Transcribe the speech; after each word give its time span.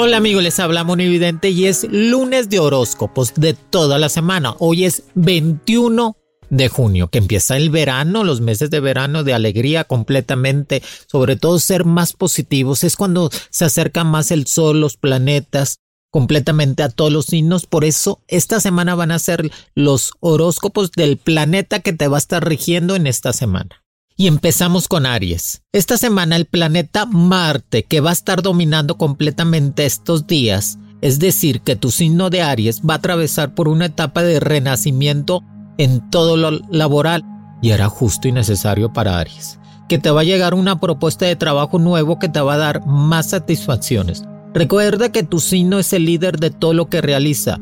Hola 0.00 0.18
amigos, 0.18 0.44
les 0.44 0.60
habla 0.60 0.84
Monividente 0.84 1.50
y 1.50 1.66
es 1.66 1.84
lunes 1.90 2.48
de 2.48 2.60
horóscopos 2.60 3.34
de 3.34 3.54
toda 3.54 3.98
la 3.98 4.08
semana. 4.08 4.54
Hoy 4.60 4.84
es 4.84 5.02
21 5.16 6.16
de 6.50 6.68
junio, 6.68 7.08
que 7.08 7.18
empieza 7.18 7.56
el 7.56 7.70
verano, 7.70 8.22
los 8.22 8.40
meses 8.40 8.70
de 8.70 8.78
verano 8.78 9.24
de 9.24 9.34
alegría 9.34 9.82
completamente, 9.82 10.84
sobre 11.08 11.34
todo 11.34 11.58
ser 11.58 11.84
más 11.84 12.12
positivos, 12.12 12.84
es 12.84 12.94
cuando 12.94 13.28
se 13.50 13.64
acerca 13.64 14.04
más 14.04 14.30
el 14.30 14.46
sol, 14.46 14.80
los 14.80 14.96
planetas, 14.96 15.80
completamente 16.12 16.84
a 16.84 16.90
todos 16.90 17.10
los 17.10 17.26
signos. 17.26 17.66
Por 17.66 17.84
eso 17.84 18.20
esta 18.28 18.60
semana 18.60 18.94
van 18.94 19.10
a 19.10 19.18
ser 19.18 19.50
los 19.74 20.12
horóscopos 20.20 20.92
del 20.92 21.16
planeta 21.16 21.80
que 21.80 21.92
te 21.92 22.06
va 22.06 22.18
a 22.18 22.20
estar 22.20 22.48
rigiendo 22.48 22.94
en 22.94 23.08
esta 23.08 23.32
semana. 23.32 23.82
Y 24.20 24.26
empezamos 24.26 24.88
con 24.88 25.06
Aries. 25.06 25.62
Esta 25.72 25.96
semana 25.96 26.34
el 26.34 26.46
planeta 26.46 27.06
Marte, 27.06 27.84
que 27.84 28.00
va 28.00 28.10
a 28.10 28.14
estar 28.14 28.42
dominando 28.42 28.96
completamente 28.96 29.86
estos 29.86 30.26
días, 30.26 30.76
es 31.00 31.20
decir, 31.20 31.60
que 31.60 31.76
tu 31.76 31.92
signo 31.92 32.28
de 32.28 32.42
Aries 32.42 32.82
va 32.82 32.94
a 32.94 32.96
atravesar 32.96 33.54
por 33.54 33.68
una 33.68 33.86
etapa 33.86 34.24
de 34.24 34.40
renacimiento 34.40 35.44
en 35.78 36.10
todo 36.10 36.36
lo 36.36 36.50
laboral 36.68 37.24
y 37.62 37.70
era 37.70 37.88
justo 37.88 38.26
y 38.26 38.32
necesario 38.32 38.92
para 38.92 39.20
Aries. 39.20 39.60
Que 39.88 39.98
te 39.98 40.10
va 40.10 40.22
a 40.22 40.24
llegar 40.24 40.52
una 40.52 40.80
propuesta 40.80 41.24
de 41.24 41.36
trabajo 41.36 41.78
nuevo 41.78 42.18
que 42.18 42.28
te 42.28 42.40
va 42.40 42.54
a 42.54 42.58
dar 42.58 42.84
más 42.86 43.30
satisfacciones. 43.30 44.24
Recuerda 44.52 45.12
que 45.12 45.22
tu 45.22 45.38
signo 45.38 45.78
es 45.78 45.92
el 45.92 46.06
líder 46.06 46.40
de 46.40 46.50
todo 46.50 46.74
lo 46.74 46.88
que 46.88 47.00
realiza. 47.00 47.60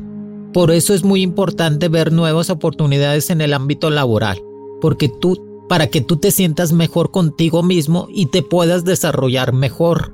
Por 0.53 0.71
eso 0.71 0.95
es 0.95 1.03
muy 1.03 1.21
importante 1.21 1.87
ver 1.87 2.11
nuevas 2.11 2.49
oportunidades 2.49 3.29
en 3.29 3.41
el 3.41 3.53
ámbito 3.53 3.91
laboral, 3.91 4.41
porque 4.81 5.07
tú 5.07 5.46
para 5.67 5.87
que 5.87 6.01
tú 6.01 6.17
te 6.17 6.31
sientas 6.31 6.71
mejor 6.71 7.11
contigo 7.11 7.63
mismo 7.63 8.07
y 8.09 8.27
te 8.27 8.41
puedas 8.41 8.85
desarrollar 8.85 9.53
mejor. 9.53 10.13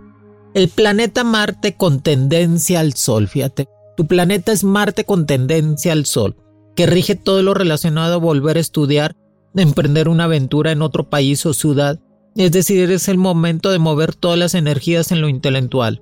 El 0.53 0.69
planeta 0.69 1.23
Marte 1.23 1.75
con 1.75 2.01
tendencia 2.01 2.79
al 2.79 2.93
Sol, 2.93 3.27
fíjate. 3.27 3.67
Tu 3.95 4.07
planeta 4.07 4.51
es 4.51 4.63
Marte 4.63 5.05
con 5.05 5.25
tendencia 5.25 5.91
al 5.91 6.05
Sol, 6.05 6.35
que 6.75 6.85
rige 6.85 7.15
todo 7.15 7.41
lo 7.43 7.53
relacionado 7.53 8.15
a 8.15 8.17
volver 8.17 8.57
a 8.57 8.61
estudiar, 8.61 9.15
emprender 9.55 10.09
una 10.09 10.25
aventura 10.25 10.71
en 10.71 10.81
otro 10.81 11.09
país 11.09 11.45
o 11.45 11.53
ciudad. 11.53 11.99
Es 12.35 12.51
decir, 12.51 12.89
es 12.91 13.07
el 13.07 13.17
momento 13.17 13.69
de 13.69 13.79
mover 13.79 14.15
todas 14.15 14.39
las 14.39 14.55
energías 14.55 15.11
en 15.11 15.21
lo 15.21 15.29
intelectual. 15.29 16.01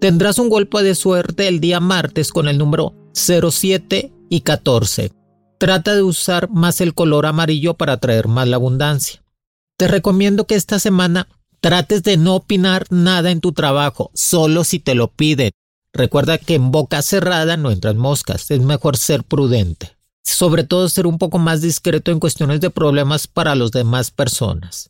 Tendrás 0.00 0.38
un 0.38 0.48
golpe 0.48 0.82
de 0.82 0.94
suerte 0.94 1.46
el 1.46 1.60
día 1.60 1.78
martes 1.78 2.32
con 2.32 2.48
el 2.48 2.58
número 2.58 2.94
07 3.12 4.12
y 4.30 4.40
14 4.40 5.19
Trata 5.60 5.94
de 5.94 6.00
usar 6.00 6.48
más 6.48 6.80
el 6.80 6.94
color 6.94 7.26
amarillo 7.26 7.74
para 7.74 7.92
atraer 7.92 8.28
más 8.28 8.48
la 8.48 8.56
abundancia. 8.56 9.22
Te 9.76 9.88
recomiendo 9.88 10.46
que 10.46 10.54
esta 10.54 10.78
semana 10.78 11.28
trates 11.60 12.02
de 12.02 12.16
no 12.16 12.36
opinar 12.36 12.86
nada 12.88 13.30
en 13.30 13.42
tu 13.42 13.52
trabajo, 13.52 14.10
solo 14.14 14.64
si 14.64 14.78
te 14.78 14.94
lo 14.94 15.08
piden. 15.08 15.50
Recuerda 15.92 16.38
que 16.38 16.54
en 16.54 16.70
boca 16.70 17.02
cerrada 17.02 17.58
no 17.58 17.70
entran 17.70 17.98
moscas, 17.98 18.50
es 18.50 18.60
mejor 18.62 18.96
ser 18.96 19.22
prudente. 19.22 19.98
Sobre 20.24 20.64
todo 20.64 20.88
ser 20.88 21.06
un 21.06 21.18
poco 21.18 21.38
más 21.38 21.60
discreto 21.60 22.10
en 22.10 22.20
cuestiones 22.20 22.62
de 22.62 22.70
problemas 22.70 23.26
para 23.26 23.54
las 23.54 23.70
demás 23.70 24.10
personas. 24.10 24.88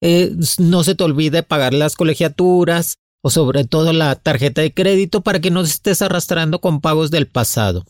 Eh, 0.00 0.36
no 0.58 0.84
se 0.84 0.94
te 0.94 1.02
olvide 1.02 1.42
pagar 1.42 1.74
las 1.74 1.96
colegiaturas 1.96 2.94
o 3.24 3.30
sobre 3.30 3.64
todo 3.64 3.92
la 3.92 4.14
tarjeta 4.14 4.60
de 4.60 4.72
crédito 4.72 5.22
para 5.22 5.40
que 5.40 5.50
no 5.50 5.62
estés 5.62 6.00
arrastrando 6.00 6.60
con 6.60 6.80
pagos 6.80 7.10
del 7.10 7.26
pasado. 7.26 7.84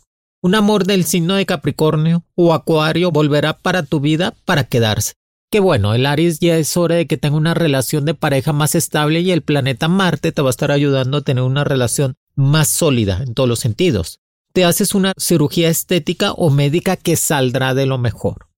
Un 0.44 0.56
amor 0.56 0.86
del 0.86 1.04
signo 1.04 1.36
de 1.36 1.46
Capricornio 1.46 2.24
o 2.34 2.52
Acuario 2.52 3.12
volverá 3.12 3.58
para 3.58 3.84
tu 3.84 4.00
vida 4.00 4.34
para 4.44 4.64
quedarse. 4.64 5.12
Que 5.52 5.60
bueno, 5.60 5.94
el 5.94 6.04
Aries 6.04 6.40
ya 6.40 6.56
es 6.56 6.76
hora 6.76 6.96
de 6.96 7.06
que 7.06 7.16
tenga 7.16 7.36
una 7.36 7.54
relación 7.54 8.04
de 8.06 8.14
pareja 8.14 8.52
más 8.52 8.74
estable 8.74 9.20
y 9.20 9.30
el 9.30 9.42
planeta 9.42 9.86
Marte 9.86 10.32
te 10.32 10.42
va 10.42 10.48
a 10.48 10.50
estar 10.50 10.72
ayudando 10.72 11.18
a 11.18 11.20
tener 11.20 11.44
una 11.44 11.62
relación 11.62 12.16
más 12.34 12.66
sólida 12.66 13.22
en 13.22 13.34
todos 13.34 13.48
los 13.48 13.60
sentidos. 13.60 14.18
Te 14.52 14.64
haces 14.64 14.96
una 14.96 15.12
cirugía 15.16 15.68
estética 15.68 16.32
o 16.32 16.50
médica 16.50 16.96
que 16.96 17.14
saldrá 17.14 17.72
de 17.74 17.86
lo 17.86 17.98
mejor. 17.98 18.48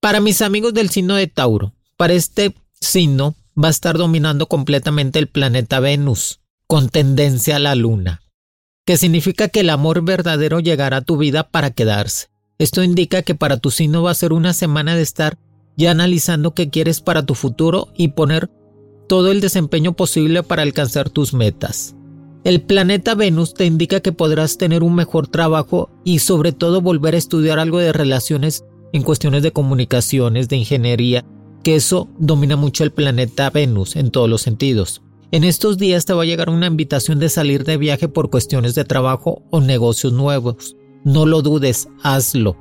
Para 0.00 0.20
mis 0.20 0.40
amigos 0.40 0.72
del 0.72 0.90
signo 0.90 1.16
de 1.16 1.26
Tauro, 1.26 1.72
para 1.96 2.12
este 2.12 2.54
signo 2.80 3.34
va 3.60 3.68
a 3.68 3.72
estar 3.72 3.98
dominando 3.98 4.46
completamente 4.46 5.18
el 5.18 5.26
planeta 5.26 5.80
Venus, 5.80 6.38
con 6.68 6.90
tendencia 6.90 7.56
a 7.56 7.58
la 7.58 7.74
luna 7.74 8.23
que 8.84 8.96
significa 8.96 9.48
que 9.48 9.60
el 9.60 9.70
amor 9.70 10.04
verdadero 10.04 10.60
llegará 10.60 10.98
a 10.98 11.02
tu 11.02 11.16
vida 11.16 11.48
para 11.48 11.70
quedarse. 11.70 12.28
Esto 12.58 12.82
indica 12.82 13.22
que 13.22 13.34
para 13.34 13.56
tu 13.56 13.70
signo 13.70 14.02
va 14.02 14.10
a 14.10 14.14
ser 14.14 14.32
una 14.32 14.52
semana 14.52 14.94
de 14.94 15.02
estar 15.02 15.38
ya 15.76 15.90
analizando 15.90 16.54
qué 16.54 16.70
quieres 16.70 17.00
para 17.00 17.24
tu 17.24 17.34
futuro 17.34 17.88
y 17.96 18.08
poner 18.08 18.50
todo 19.08 19.30
el 19.30 19.40
desempeño 19.40 19.94
posible 19.94 20.42
para 20.42 20.62
alcanzar 20.62 21.10
tus 21.10 21.34
metas. 21.34 21.96
El 22.44 22.60
planeta 22.60 23.14
Venus 23.14 23.54
te 23.54 23.64
indica 23.64 24.00
que 24.00 24.12
podrás 24.12 24.58
tener 24.58 24.82
un 24.82 24.94
mejor 24.94 25.28
trabajo 25.28 25.90
y 26.04 26.18
sobre 26.18 26.52
todo 26.52 26.80
volver 26.82 27.14
a 27.14 27.18
estudiar 27.18 27.58
algo 27.58 27.78
de 27.78 27.92
relaciones 27.92 28.64
en 28.92 29.02
cuestiones 29.02 29.42
de 29.42 29.50
comunicaciones, 29.50 30.48
de 30.48 30.56
ingeniería, 30.56 31.24
que 31.62 31.74
eso 31.74 32.08
domina 32.18 32.56
mucho 32.56 32.84
el 32.84 32.92
planeta 32.92 33.48
Venus 33.50 33.96
en 33.96 34.10
todos 34.10 34.28
los 34.28 34.42
sentidos. 34.42 35.02
En 35.34 35.42
estos 35.42 35.78
días 35.78 36.04
te 36.04 36.12
va 36.12 36.22
a 36.22 36.26
llegar 36.26 36.48
una 36.48 36.68
invitación 36.68 37.18
de 37.18 37.28
salir 37.28 37.64
de 37.64 37.76
viaje 37.76 38.06
por 38.06 38.30
cuestiones 38.30 38.76
de 38.76 38.84
trabajo 38.84 39.42
o 39.50 39.60
negocios 39.60 40.12
nuevos. 40.12 40.76
No 41.02 41.26
lo 41.26 41.42
dudes, 41.42 41.88
hazlo, 42.04 42.56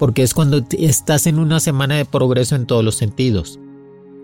porque 0.00 0.24
es 0.24 0.34
cuando 0.34 0.60
estás 0.76 1.28
en 1.28 1.38
una 1.38 1.60
semana 1.60 1.94
de 1.94 2.04
progreso 2.04 2.56
en 2.56 2.66
todos 2.66 2.84
los 2.84 2.96
sentidos. 2.96 3.60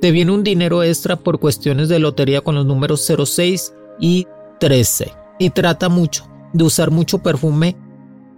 Te 0.01 0.11
viene 0.11 0.33
un 0.33 0.43
dinero 0.43 0.83
extra 0.83 1.15
por 1.15 1.39
cuestiones 1.39 1.89
de 1.89 2.01
lotería 2.01 2.41
con 2.41 2.57
los 2.57 2.67
números 2.67 3.07
06 3.07 3.73
y 4.01 4.27
13. 4.59 5.13
Y 5.39 5.51
trata 5.51 5.89
mucho 5.89 6.27
de 6.53 6.65
usar 6.65 6.91
mucho 6.91 7.21
perfume. 7.21 7.77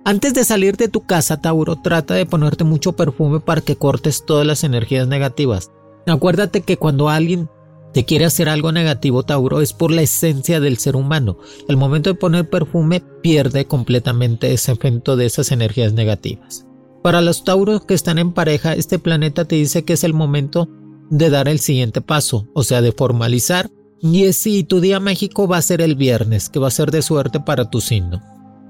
Antes 0.05 0.35
de 0.35 0.45
salir 0.45 0.77
de 0.77 0.89
tu 0.89 1.07
casa, 1.07 1.41
Tauro, 1.41 1.77
trata 1.77 2.13
de 2.13 2.27
ponerte 2.27 2.65
mucho 2.65 2.93
perfume 2.93 3.41
para 3.41 3.63
que 3.63 3.77
cortes 3.77 4.27
todas 4.27 4.47
las 4.47 4.63
energías 4.63 5.09
negativas. 5.09 5.71
Acuérdate 6.07 6.61
que 6.61 6.77
cuando 6.77 7.09
alguien 7.09 7.49
te 7.94 8.05
quiere 8.05 8.25
hacer 8.25 8.49
algo 8.49 8.72
negativo, 8.72 9.22
Tauro, 9.22 9.60
es 9.60 9.72
por 9.72 9.93
la 9.93 10.03
esencia 10.03 10.59
del 10.59 10.78
ser 10.78 10.97
humano. 10.97 11.38
El 11.69 11.77
momento 11.77 12.10
de 12.10 12.19
poner 12.19 12.50
perfume 12.50 13.00
pierde 13.22 13.66
completamente 13.66 14.53
ese 14.53 14.72
efecto 14.72 15.16
de 15.16 15.27
esas 15.27 15.53
energías 15.53 15.93
negativas. 15.93 16.66
Para 17.04 17.21
los 17.21 17.44
Tauros 17.44 17.84
que 17.84 17.94
están 17.94 18.19
en 18.19 18.33
pareja, 18.33 18.72
este 18.72 18.99
planeta 18.99 19.44
te 19.44 19.54
dice 19.54 19.84
que 19.84 19.93
es 19.93 20.03
el 20.03 20.12
momento 20.12 20.69
de 21.09 21.31
dar 21.31 21.49
el 21.49 21.60
siguiente 21.60 22.00
paso, 22.00 22.49
o 22.53 22.65
sea, 22.65 22.83
de 22.83 22.91
formalizar. 22.91 23.71
Y 24.00 24.25
es 24.25 24.37
si 24.37 24.65
tu 24.65 24.81
día 24.81 24.99
México 24.99 25.47
va 25.47 25.59
a 25.59 25.62
ser 25.62 25.81
el 25.81 25.94
viernes, 25.94 26.49
que 26.49 26.59
va 26.59 26.69
a 26.69 26.72
ser 26.72 26.91
de 26.91 27.00
suerte 27.00 27.38
para 27.38 27.71
tu 27.71 27.81
signo. 27.81 28.22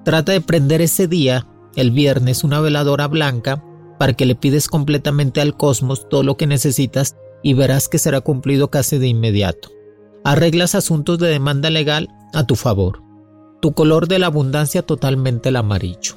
Trata 0.05 0.33
de 0.33 0.43
prender 0.43 0.83
ese 0.83 1.09
día, 1.09 1.47
el 1.77 1.93
viernes, 1.93 2.45
una 2.45 2.61
veladora 2.61 3.09
blanca 3.09 3.65
para 3.99 4.13
que 4.13 4.27
le 4.27 4.35
pides 4.35 4.69
completamente 4.69 5.41
al 5.41 5.57
cosmos 5.57 6.09
todo 6.11 6.23
lo 6.23 6.37
que 6.37 6.47
necesitas 6.47 7.17
y 7.45 7.53
verás 7.53 7.89
que 7.89 7.99
será 7.99 8.23
cumplido 8.23 8.71
casi 8.71 8.99
de 8.99 9.07
inmediato. 9.07 9.71
Arreglas 10.25 10.75
asuntos 10.75 11.19
de 11.19 11.29
demanda 11.29 11.71
legal 11.71 12.09
a 12.33 12.45
tu 12.47 12.57
favor. 12.57 13.03
Tu 13.61 13.75
color 13.75 14.09
de 14.09 14.19
la 14.19 14.27
abundancia 14.27 14.83
totalmente 14.83 15.51
el 15.51 15.57
amarillo. 15.57 16.17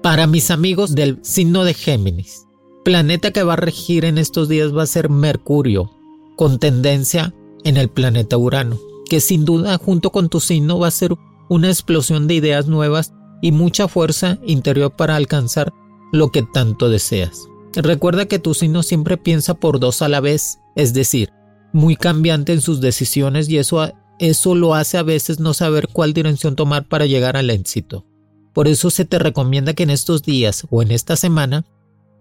Para 0.00 0.26
mis 0.26 0.50
amigos 0.50 0.94
del 0.94 1.18
signo 1.22 1.64
de 1.64 1.74
Géminis, 1.74 2.46
planeta 2.84 3.32
que 3.32 3.42
va 3.42 3.54
a 3.54 3.56
regir 3.56 4.04
en 4.04 4.16
estos 4.16 4.48
días 4.48 4.74
va 4.74 4.84
a 4.84 4.86
ser 4.86 5.10
Mercurio, 5.10 5.90
con 6.36 6.60
tendencia 6.60 7.34
en 7.64 7.76
el 7.76 7.88
planeta 7.88 8.38
Urano, 8.38 8.78
que 9.10 9.20
sin 9.20 9.44
duda 9.44 9.76
junto 9.78 10.10
con 10.10 10.28
tu 10.28 10.38
signo 10.38 10.78
va 10.78 10.86
a 10.86 10.92
ser 10.92 11.14
una 11.48 11.68
explosión 11.68 12.28
de 12.28 12.34
ideas 12.34 12.68
nuevas 12.68 13.12
y 13.42 13.50
mucha 13.50 13.88
fuerza 13.88 14.38
interior 14.46 14.92
para 14.94 15.16
alcanzar 15.16 15.72
lo 16.12 16.30
que 16.30 16.42
tanto 16.42 16.88
deseas. 16.88 17.48
Recuerda 17.76 18.26
que 18.26 18.38
tu 18.38 18.54
signo 18.54 18.82
siempre 18.82 19.16
piensa 19.16 19.54
por 19.54 19.80
dos 19.80 20.02
a 20.02 20.08
la 20.08 20.20
vez, 20.20 20.58
es 20.76 20.94
decir, 20.94 21.30
muy 21.72 21.96
cambiante 21.96 22.52
en 22.52 22.60
sus 22.60 22.80
decisiones 22.80 23.48
y 23.48 23.58
eso, 23.58 23.92
eso 24.20 24.54
lo 24.54 24.74
hace 24.74 24.96
a 24.96 25.02
veces 25.02 25.40
no 25.40 25.54
saber 25.54 25.88
cuál 25.88 26.12
dirección 26.12 26.54
tomar 26.54 26.86
para 26.86 27.06
llegar 27.06 27.36
al 27.36 27.50
éxito. 27.50 28.06
Por 28.52 28.68
eso 28.68 28.90
se 28.90 29.04
te 29.04 29.18
recomienda 29.18 29.74
que 29.74 29.82
en 29.82 29.90
estos 29.90 30.22
días 30.22 30.66
o 30.70 30.82
en 30.82 30.92
esta 30.92 31.16
semana 31.16 31.64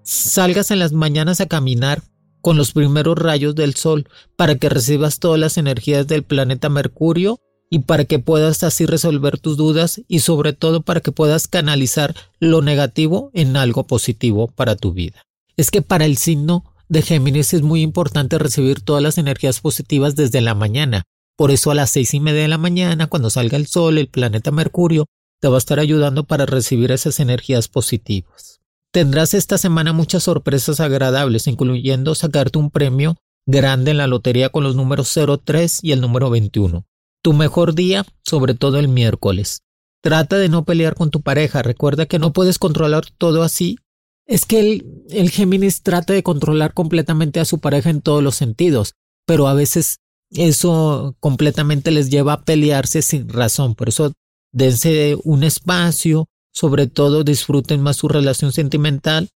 salgas 0.01 0.71
en 0.71 0.79
las 0.79 0.91
mañanas 0.91 1.39
a 1.39 1.45
caminar 1.45 2.01
con 2.41 2.57
los 2.57 2.73
primeros 2.73 3.17
rayos 3.17 3.53
del 3.53 3.75
sol 3.75 4.07
para 4.35 4.55
que 4.55 4.69
recibas 4.69 5.19
todas 5.19 5.39
las 5.39 5.57
energías 5.57 6.07
del 6.07 6.23
planeta 6.23 6.67
Mercurio 6.69 7.39
y 7.69 7.79
para 7.79 8.05
que 8.05 8.19
puedas 8.19 8.63
así 8.63 8.85
resolver 8.85 9.39
tus 9.39 9.55
dudas 9.55 10.01
y 10.07 10.19
sobre 10.19 10.53
todo 10.53 10.81
para 10.81 11.00
que 11.00 11.11
puedas 11.11 11.47
canalizar 11.47 12.15
lo 12.39 12.61
negativo 12.61 13.29
en 13.33 13.55
algo 13.55 13.85
positivo 13.85 14.47
para 14.47 14.75
tu 14.75 14.94
vida. 14.94 15.23
Es 15.57 15.71
que 15.71 15.81
para 15.81 16.05
el 16.05 16.17
signo 16.17 16.63
de 16.89 17.01
Géminis 17.01 17.53
es 17.53 17.61
muy 17.61 17.81
importante 17.81 18.38
recibir 18.38 18.81
todas 18.81 19.03
las 19.03 19.17
energías 19.17 19.59
positivas 19.59 20.15
desde 20.15 20.41
la 20.41 20.55
mañana. 20.55 21.03
Por 21.35 21.51
eso 21.51 21.71
a 21.71 21.75
las 21.75 21.89
seis 21.89 22.13
y 22.13 22.19
media 22.19 22.41
de 22.41 22.47
la 22.47 22.57
mañana, 22.57 23.07
cuando 23.07 23.29
salga 23.29 23.57
el 23.57 23.67
sol, 23.67 23.97
el 23.97 24.07
planeta 24.07 24.51
Mercurio 24.51 25.05
te 25.39 25.47
va 25.47 25.55
a 25.55 25.57
estar 25.57 25.79
ayudando 25.79 26.23
para 26.23 26.45
recibir 26.45 26.91
esas 26.91 27.19
energías 27.19 27.67
positivas. 27.67 28.61
Tendrás 28.91 29.33
esta 29.33 29.57
semana 29.57 29.91
muchas 29.91 30.23
sorpresas 30.23 30.79
agradables, 30.79 31.47
incluyendo 31.47 32.13
sacarte 32.15 32.59
un 32.59 32.69
premio 32.69 33.17
grande 33.45 33.91
en 33.91 33.97
la 33.97 34.07
lotería 34.07 34.50
con 34.50 34.63
los 34.63 34.75
números 34.75 35.13
03 35.44 35.79
y 35.83 35.91
el 35.91 36.01
número 36.01 36.29
21. 36.29 36.85
Tu 37.23 37.33
mejor 37.33 37.73
día, 37.73 38.05
sobre 38.23 38.53
todo 38.53 38.79
el 38.79 38.88
miércoles. 38.88 39.63
Trata 40.01 40.38
de 40.38 40.50
no 40.50 40.63
pelear 40.63 40.95
con 40.95 41.09
tu 41.09 41.21
pareja. 41.21 41.61
Recuerda 41.61 42.05
que 42.05 42.19
no 42.19 42.33
puedes 42.33 42.59
controlar 42.59 43.05
todo 43.17 43.41
así. 43.41 43.77
Es 44.25 44.45
que 44.45 44.59
el, 44.59 45.03
el 45.09 45.29
Géminis 45.29 45.81
trata 45.81 46.13
de 46.13 46.23
controlar 46.23 46.73
completamente 46.73 47.39
a 47.39 47.45
su 47.45 47.59
pareja 47.59 47.89
en 47.89 48.01
todos 48.01 48.23
los 48.23 48.35
sentidos, 48.35 48.93
pero 49.25 49.47
a 49.47 49.53
veces 49.53 49.99
eso 50.31 51.15
completamente 51.19 51.91
les 51.91 52.09
lleva 52.09 52.33
a 52.33 52.43
pelearse 52.43 53.01
sin 53.01 53.29
razón. 53.29 53.75
Por 53.75 53.89
eso 53.89 54.13
dense 54.51 55.17
un 55.23 55.43
espacio, 55.43 56.27
sobre 56.51 56.87
todo 56.87 57.23
disfruten 57.23 57.81
más 57.81 57.97
su 57.97 58.07
relación 58.07 58.51
sentimental, 58.51 59.29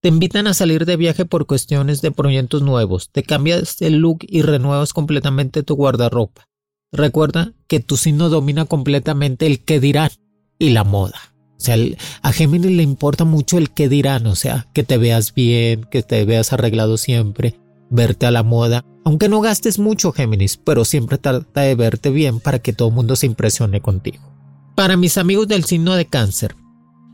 te 0.00 0.08
invitan 0.08 0.46
a 0.46 0.54
salir 0.54 0.86
de 0.86 0.96
viaje 0.96 1.26
por 1.26 1.46
cuestiones 1.46 2.00
de 2.00 2.10
proyectos 2.10 2.62
nuevos, 2.62 3.10
te 3.10 3.22
cambias 3.22 3.82
el 3.82 3.98
look 3.98 4.20
y 4.22 4.42
renuevas 4.42 4.94
completamente 4.94 5.62
tu 5.62 5.74
guardarropa. 5.74 6.46
Recuerda 6.90 7.52
que 7.68 7.80
tu 7.80 7.96
signo 7.96 8.30
domina 8.30 8.64
completamente 8.64 9.46
el 9.46 9.62
que 9.62 9.78
dirán 9.78 10.10
y 10.58 10.70
la 10.70 10.84
moda. 10.84 11.29
O 11.60 11.62
sea, 11.62 11.76
a 12.22 12.32
Géminis 12.32 12.70
le 12.70 12.82
importa 12.82 13.26
mucho 13.26 13.58
el 13.58 13.70
que 13.70 13.90
dirán, 13.90 14.26
o 14.26 14.34
sea, 14.34 14.66
que 14.72 14.82
te 14.82 14.96
veas 14.96 15.34
bien, 15.34 15.84
que 15.90 16.02
te 16.02 16.24
veas 16.24 16.54
arreglado 16.54 16.96
siempre, 16.96 17.60
verte 17.90 18.24
a 18.24 18.30
la 18.30 18.42
moda. 18.42 18.82
Aunque 19.04 19.28
no 19.28 19.42
gastes 19.42 19.78
mucho, 19.78 20.10
Géminis, 20.12 20.56
pero 20.56 20.86
siempre 20.86 21.18
trata 21.18 21.60
de 21.60 21.74
verte 21.74 22.08
bien 22.08 22.40
para 22.40 22.60
que 22.60 22.72
todo 22.72 22.88
el 22.88 22.94
mundo 22.94 23.14
se 23.14 23.26
impresione 23.26 23.82
contigo. 23.82 24.32
Para 24.74 24.96
mis 24.96 25.18
amigos 25.18 25.48
del 25.48 25.64
signo 25.64 25.96
de 25.96 26.06
cáncer, 26.06 26.56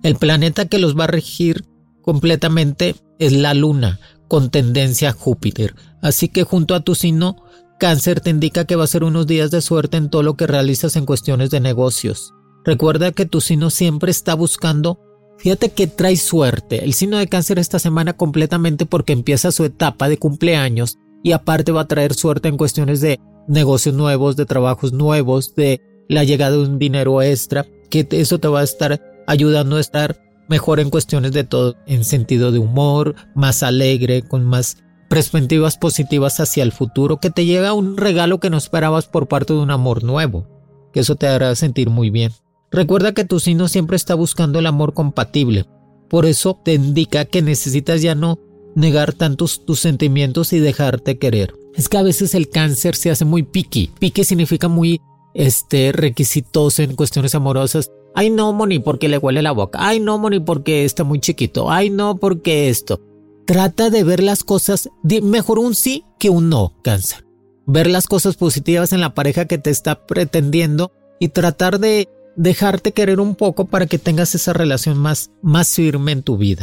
el 0.05 0.15
planeta 0.15 0.67
que 0.67 0.79
los 0.79 0.97
va 0.97 1.05
a 1.05 1.09
regir 1.09 1.65
completamente 2.03 2.95
es 3.19 3.33
la 3.33 3.53
luna, 3.53 3.99
con 4.29 4.51
tendencia 4.51 5.11
a 5.11 5.13
Júpiter. 5.13 5.75
Así 6.03 6.29
que 6.29 6.45
junto 6.45 6.77
a 6.77 6.81
tu 6.81 6.95
signo, 6.95 7.43
cáncer 7.81 8.21
te 8.21 8.31
indica 8.31 8.65
que 8.65 8.77
va 8.77 8.85
a 8.85 8.89
ser 8.89 9.03
unos 9.03 9.27
días 9.27 9.51
de 9.51 9.61
suerte 9.61 9.97
en 9.97 10.09
todo 10.09 10.23
lo 10.23 10.37
que 10.37 10.47
realizas 10.47 10.95
en 10.95 11.05
cuestiones 11.05 11.51
de 11.51 11.59
negocios. 11.59 12.33
Recuerda 12.67 13.13
que 13.13 13.25
tu 13.25 13.41
signo 13.41 13.71
siempre 13.71 14.11
está 14.11 14.35
buscando 14.35 15.01
Fíjate 15.39 15.71
que 15.71 15.87
trae 15.87 16.17
suerte. 16.17 16.85
El 16.85 16.95
signo 16.95 17.19
de 17.19 17.29
cáncer 17.29 17.59
esta 17.59 17.79
semana 17.79 18.15
completamente 18.15 18.87
porque 18.87 19.13
empieza 19.13 19.53
su 19.53 19.65
etapa 19.65 20.09
de 20.09 20.19
cumpleaños 20.19 20.99
y 21.23 21.33
aparte 21.33 21.73
va 21.73 21.83
a 21.83 21.89
traer 21.89 22.15
suerte 22.15 22.49
en 22.49 22.57
cuestiones 22.57 23.01
de 23.01 23.21
negocios 23.49 23.95
nuevos, 23.95 24.37
de 24.37 24.47
trabajos 24.47 24.93
nuevos, 24.93 25.55
de 25.55 25.81
la 26.09 26.25
llegada 26.25 26.53
de 26.53 26.63
un 26.63 26.79
dinero 26.79 27.21
extra, 27.23 27.67
que 27.91 28.07
eso 28.11 28.39
te 28.39 28.49
va 28.49 28.61
a 28.61 28.65
estar 28.65 29.01
ayudando 29.27 29.77
a 29.77 29.81
estar 29.81 30.17
mejor 30.49 30.81
en 30.81 30.91
cuestiones 30.91 31.33
de 31.33 31.45
todo, 31.45 31.77
en 31.87 32.05
sentido 32.05 32.53
de 32.53 32.59
humor, 32.59 33.15
más 33.35 33.63
alegre, 33.63 34.23
con 34.23 34.45
más 34.45 34.79
perspectivas 35.09 35.77
positivas 35.77 36.41
hacia 36.41 36.63
el 36.63 36.73
futuro, 36.73 37.19
que 37.19 37.31
te 37.31 37.45
llega 37.45 37.73
un 37.73 37.97
regalo 37.97 38.41
que 38.41 38.51
no 38.51 38.57
esperabas 38.57 39.07
por 39.07 39.29
parte 39.29 39.53
de 39.53 39.61
un 39.61 39.71
amor 39.71 40.05
nuevo, 40.05 40.47
que 40.93 41.01
eso 41.01 41.17
te 41.17 41.27
hará 41.27 41.55
sentir 41.57 41.91
muy 41.91 42.11
bien. 42.11 42.33
Recuerda 42.71 43.13
que 43.13 43.25
tu 43.25 43.41
signo 43.41 43.69
siempre 43.69 43.97
está 43.97 44.15
buscando 44.15 44.59
el 44.59 44.67
amor 44.67 44.95
compatible, 44.95 45.67
por 46.09 46.27
eso 46.27 46.61
te 46.65 46.75
indica 46.75 47.25
que 47.25 47.43
necesitas 47.43 48.03
ya 48.03 48.15
no 48.15 48.39
negar 48.75 49.15
tantos 49.15 49.65
tus 49.65 49.81
sentimientos 49.81 50.53
y 50.53 50.61
dejarte 50.61 51.19
querer. 51.19 51.55
Es 51.75 51.89
que 51.89 51.99
a 51.99 52.03
veces 52.03 52.35
el 52.35 52.49
cáncer 52.49 52.95
se 52.95 53.11
hace 53.11 53.25
muy 53.25 53.43
picky. 53.43 53.91
Picky 53.99 54.25
significa 54.25 54.69
muy 54.69 55.01
este, 55.35 55.93
requisitoso 55.93 56.83
en 56.83 56.95
cuestiones 56.95 57.35
amorosas. 57.35 57.91
Ay, 58.15 58.31
no, 58.31 58.53
Moni, 58.53 58.79
porque 58.79 59.09
le 59.09 59.19
huele 59.19 59.43
la 59.43 59.53
boca. 59.53 59.79
Ay, 59.83 60.01
no, 60.01 60.19
Moni, 60.19 60.41
porque 60.41 60.85
está 60.85 61.05
muy 61.05 61.21
chiquito. 61.21 61.71
Ay, 61.71 61.91
no, 61.91 62.17
porque 62.17 62.69
esto. 62.69 63.01
Trata 63.47 63.91
de 63.91 64.05
ver 64.05 64.23
las 64.23 64.43
cosas, 64.43 64.89
mejor 65.23 65.59
un 65.59 65.75
sí 65.75 66.05
que 66.19 66.31
un 66.31 66.49
no, 66.49 66.75
cáncer. 66.83 67.25
Ver 67.67 67.89
las 67.89 68.07
cosas 68.07 68.37
positivas 68.37 68.93
en 68.93 69.01
la 69.01 69.15
pareja 69.15 69.47
que 69.47 69.59
te 69.59 69.71
está 69.71 70.07
pretendiendo 70.07 70.93
y 71.21 71.29
tratar 71.29 71.79
de 71.79 72.09
dejarte 72.37 72.93
querer 72.93 73.21
un 73.21 73.35
poco 73.35 73.67
para 73.67 73.87
que 73.87 73.99
tengas 73.99 74.35
esa 74.35 74.53
relación 74.53 74.99
más, 74.99 75.31
más 75.43 75.75
firme 75.75 76.13
en 76.13 76.23
tu 76.23 76.37
vida. 76.37 76.63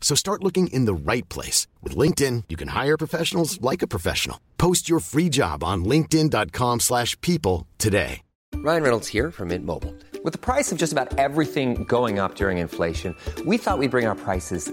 So 0.00 0.14
start 0.14 0.42
looking 0.42 0.68
in 0.68 0.84
the 0.84 0.94
right 0.94 1.28
place. 1.28 1.66
With 1.82 1.96
LinkedIn, 1.96 2.44
you 2.48 2.56
can 2.56 2.68
hire 2.68 2.96
professionals 2.96 3.60
like 3.60 3.82
a 3.82 3.86
professional. 3.88 4.38
Post 4.56 4.88
your 4.88 5.00
free 5.00 5.28
job 5.28 5.64
on 5.64 5.84
linkedin.com 5.84 6.80
slash 6.80 7.20
people 7.20 7.66
today. 7.76 8.22
Ryan 8.54 8.82
Reynolds 8.82 9.08
here 9.08 9.30
from 9.30 9.48
Mint 9.48 9.64
Mobile. 9.64 9.94
With 10.24 10.32
the 10.32 10.38
price 10.38 10.72
of 10.72 10.78
just 10.78 10.92
about 10.92 11.18
everything 11.18 11.84
going 11.84 12.18
up 12.18 12.34
during 12.34 12.58
inflation, 12.58 13.14
we 13.44 13.58
thought 13.58 13.78
we'd 13.78 13.90
bring 13.90 14.06
our 14.06 14.14
prices 14.14 14.72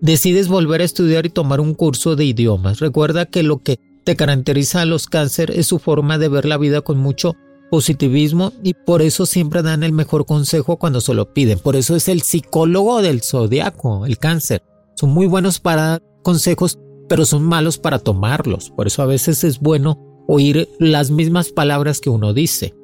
Decides 0.00 0.48
volver 0.48 0.80
a 0.80 0.84
estudiar 0.84 1.26
y 1.26 1.30
tomar 1.30 1.60
un 1.60 1.74
curso 1.74 2.16
de 2.16 2.24
idiomas. 2.24 2.80
Recuerda 2.80 3.26
que 3.26 3.42
lo 3.42 3.58
que 3.58 3.78
te 4.04 4.16
caracteriza 4.16 4.80
a 4.80 4.86
los 4.86 5.06
cáncer 5.06 5.50
es 5.50 5.66
su 5.66 5.78
forma 5.78 6.16
de 6.16 6.28
ver 6.28 6.46
la 6.46 6.56
vida 6.56 6.80
con 6.80 6.98
mucho 6.98 7.36
positivismo 7.70 8.52
y 8.62 8.72
por 8.74 9.02
eso 9.02 9.26
siempre 9.26 9.62
dan 9.62 9.82
el 9.82 9.92
mejor 9.92 10.24
consejo 10.24 10.78
cuando 10.78 11.02
se 11.02 11.12
lo 11.12 11.34
piden. 11.34 11.58
Por 11.58 11.76
eso 11.76 11.96
es 11.96 12.08
el 12.08 12.22
psicólogo 12.22 13.02
del 13.02 13.22
zodiaco, 13.22 14.06
el 14.06 14.16
cáncer. 14.16 14.62
Son 14.96 15.10
muy 15.10 15.26
buenos 15.26 15.60
para 15.60 15.82
dar 15.82 16.02
consejos, 16.22 16.78
pero 17.08 17.26
son 17.26 17.42
malos 17.42 17.76
para 17.76 17.98
tomarlos. 17.98 18.70
Por 18.70 18.86
eso 18.86 19.02
a 19.02 19.06
veces 19.06 19.44
es 19.44 19.60
bueno 19.60 20.24
oír 20.26 20.66
las 20.78 21.10
mismas 21.10 21.50
palabras 21.50 22.00
que 22.00 22.08
uno 22.08 22.32
dice. 22.32 22.74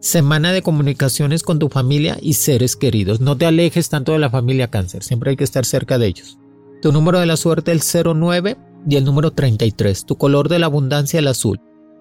Semana 0.00 0.52
de 0.52 0.62
comunicaciones 0.62 1.42
con 1.42 1.58
tu 1.58 1.68
familia 1.68 2.16
y 2.20 2.32
seres 2.32 2.76
queridos. 2.76 3.20
No 3.20 3.36
te 3.36 3.44
alejes 3.44 3.90
tanto 3.90 4.12
de 4.12 4.18
la 4.18 4.30
familia 4.30 4.70
cáncer, 4.70 5.04
siempre 5.04 5.30
hay 5.30 5.36
que 5.36 5.44
estar 5.44 5.66
cerca 5.66 5.98
de 5.98 6.06
ellos. 6.06 6.38
Tu 6.82 6.90
número 6.90 7.20
de 7.20 7.26
la 7.26 7.36
suerte 7.36 7.70
el 7.70 7.80
09 7.80 8.56
y 8.88 8.96
el 8.96 9.04
número 9.04 9.30
33. 9.30 10.04
Tu 10.04 10.16
color 10.16 10.48
de 10.48 10.58
la 10.58 10.66
abundancia 10.66 11.20
el 11.20 11.28
azul. 11.28 11.60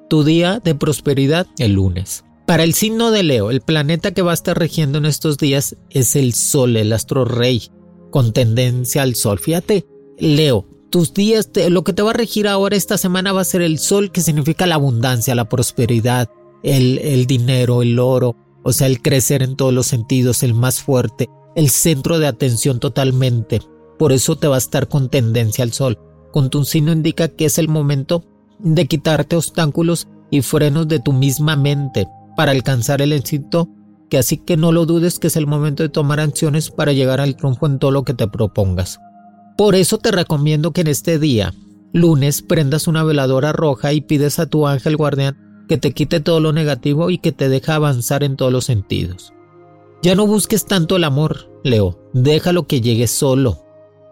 Tu 0.09 0.23
día 0.23 0.59
de 0.59 0.73
prosperidad 0.73 1.45
el 1.59 1.73
lunes. 1.73 2.25
Para 2.47 2.63
el 2.63 2.73
signo 2.73 3.11
de 3.11 3.21
Leo, 3.21 3.51
el 3.51 3.61
planeta 3.61 4.11
que 4.11 4.23
va 4.23 4.31
a 4.31 4.33
estar 4.33 4.57
regiendo 4.57 4.97
en 4.97 5.05
estos 5.05 5.37
días 5.37 5.77
es 5.91 6.15
el 6.15 6.33
Sol, 6.33 6.75
el 6.75 6.91
astro 6.91 7.25
rey, 7.25 7.69
con 8.09 8.33
tendencia 8.33 9.03
al 9.03 9.13
Sol. 9.13 9.37
Fíjate, 9.37 9.85
Leo, 10.17 10.67
tus 10.89 11.13
días, 11.13 11.51
lo 11.69 11.83
que 11.83 11.93
te 11.93 12.01
va 12.01 12.09
a 12.09 12.13
regir 12.13 12.47
ahora 12.47 12.75
esta 12.75 12.97
semana 12.97 13.33
va 13.33 13.41
a 13.41 13.45
ser 13.45 13.61
el 13.61 13.77
Sol, 13.77 14.11
que 14.11 14.21
significa 14.21 14.65
la 14.65 14.75
abundancia, 14.75 15.35
la 15.35 15.47
prosperidad, 15.47 16.27
el, 16.63 16.97
el 16.97 17.27
dinero, 17.27 17.83
el 17.83 17.99
oro, 17.99 18.35
o 18.63 18.73
sea, 18.73 18.87
el 18.87 19.01
crecer 19.01 19.43
en 19.43 19.55
todos 19.55 19.73
los 19.73 19.85
sentidos, 19.85 20.41
el 20.41 20.55
más 20.55 20.81
fuerte, 20.81 21.29
el 21.55 21.69
centro 21.69 22.17
de 22.17 22.27
atención 22.27 22.79
totalmente. 22.79 23.61
Por 24.01 24.13
eso 24.13 24.35
te 24.35 24.47
va 24.47 24.55
a 24.55 24.57
estar 24.57 24.87
con 24.87 25.09
tendencia 25.09 25.63
al 25.63 25.73
Sol. 25.73 25.99
Con 26.31 26.49
tu 26.49 26.65
signo 26.65 26.91
indica 26.91 27.27
que 27.27 27.45
es 27.45 27.59
el 27.59 27.67
momento 27.67 28.23
de 28.57 28.87
quitarte 28.87 29.35
obstáculos 29.35 30.07
y 30.31 30.41
frenos 30.41 30.87
de 30.87 30.99
tu 30.99 31.13
misma 31.13 31.55
mente 31.55 32.07
para 32.35 32.51
alcanzar 32.51 33.03
el 33.03 33.13
éxito, 33.13 33.69
que 34.09 34.17
así 34.17 34.37
que 34.37 34.57
no 34.57 34.71
lo 34.71 34.87
dudes 34.87 35.19
que 35.19 35.27
es 35.27 35.35
el 35.35 35.45
momento 35.45 35.83
de 35.83 35.89
tomar 35.89 36.19
acciones 36.19 36.71
para 36.71 36.93
llegar 36.93 37.21
al 37.21 37.35
triunfo 37.35 37.67
en 37.67 37.77
todo 37.77 37.91
lo 37.91 38.03
que 38.03 38.15
te 38.15 38.27
propongas. 38.27 38.97
Por 39.55 39.75
eso 39.75 39.99
te 39.99 40.09
recomiendo 40.09 40.71
que 40.71 40.81
en 40.81 40.87
este 40.87 41.19
día, 41.19 41.53
lunes, 41.93 42.41
prendas 42.41 42.87
una 42.87 43.03
veladora 43.03 43.53
roja 43.53 43.93
y 43.93 44.01
pides 44.01 44.39
a 44.39 44.47
tu 44.47 44.65
ángel 44.65 44.97
guardián 44.97 45.37
que 45.69 45.77
te 45.77 45.91
quite 45.91 46.21
todo 46.21 46.39
lo 46.39 46.53
negativo 46.53 47.11
y 47.11 47.19
que 47.19 47.33
te 47.33 47.49
deje 47.49 47.71
avanzar 47.71 48.23
en 48.23 48.35
todos 48.35 48.51
los 48.51 48.65
sentidos. 48.65 49.31
Ya 50.01 50.15
no 50.15 50.25
busques 50.25 50.65
tanto 50.65 50.95
el 50.95 51.03
amor, 51.03 51.51
Leo, 51.63 51.99
déjalo 52.13 52.65
que 52.65 52.81
llegue 52.81 53.05
solo. 53.05 53.61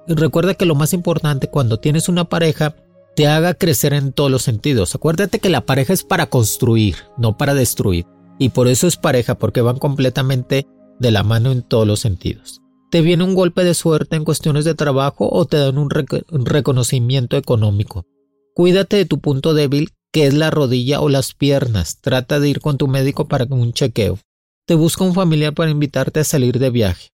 Y 0.09 0.15
recuerda 0.15 0.55
que 0.55 0.65
lo 0.65 0.73
más 0.73 0.93
importante 0.93 1.51
cuando 1.51 1.77
tienes 1.77 2.09
una 2.09 2.25
pareja 2.25 2.75
te 3.15 3.27
haga 3.27 3.53
crecer 3.53 3.93
en 3.93 4.11
todos 4.11 4.31
los 4.31 4.41
sentidos. 4.41 4.95
Acuérdate 4.95 5.37
que 5.37 5.51
la 5.51 5.61
pareja 5.61 5.93
es 5.93 6.03
para 6.03 6.25
construir, 6.25 6.95
no 7.15 7.37
para 7.37 7.53
destruir. 7.53 8.07
Y 8.39 8.49
por 8.49 8.67
eso 8.67 8.87
es 8.87 8.97
pareja, 8.97 9.35
porque 9.35 9.61
van 9.61 9.77
completamente 9.77 10.65
de 10.97 11.11
la 11.11 11.21
mano 11.21 11.51
en 11.51 11.61
todos 11.61 11.85
los 11.85 11.99
sentidos. 11.99 12.59
Te 12.89 13.01
viene 13.01 13.23
un 13.23 13.35
golpe 13.35 13.63
de 13.63 13.75
suerte 13.75 14.15
en 14.15 14.25
cuestiones 14.25 14.65
de 14.65 14.73
trabajo 14.73 15.29
o 15.31 15.45
te 15.45 15.57
dan 15.57 15.77
un, 15.77 15.91
reconocimiento 15.91 17.37
económico. 17.37 18.07
Cuídate 18.55 18.97
de 18.97 19.05
tu 19.05 19.19
punto 19.19 19.53
débil, 19.53 19.91
que 20.11 20.25
es 20.25 20.33
la 20.33 20.49
rodilla 20.49 21.01
o 21.01 21.09
las 21.09 21.35
piernas. 21.35 22.01
Trata 22.01 22.39
de 22.39 22.49
ir 22.49 22.61
con 22.61 22.79
tu 22.79 22.87
médico 22.87 23.27
para 23.27 23.45
un 23.47 23.73
chequeo. 23.73 24.17
Te 24.65 24.73
busca 24.73 25.03
un 25.03 25.13
familiar 25.13 25.53
para 25.53 25.69
invitarte 25.69 26.21
a 26.21 26.23
salir 26.23 26.57
de 26.57 26.71
viaje. 26.71 27.09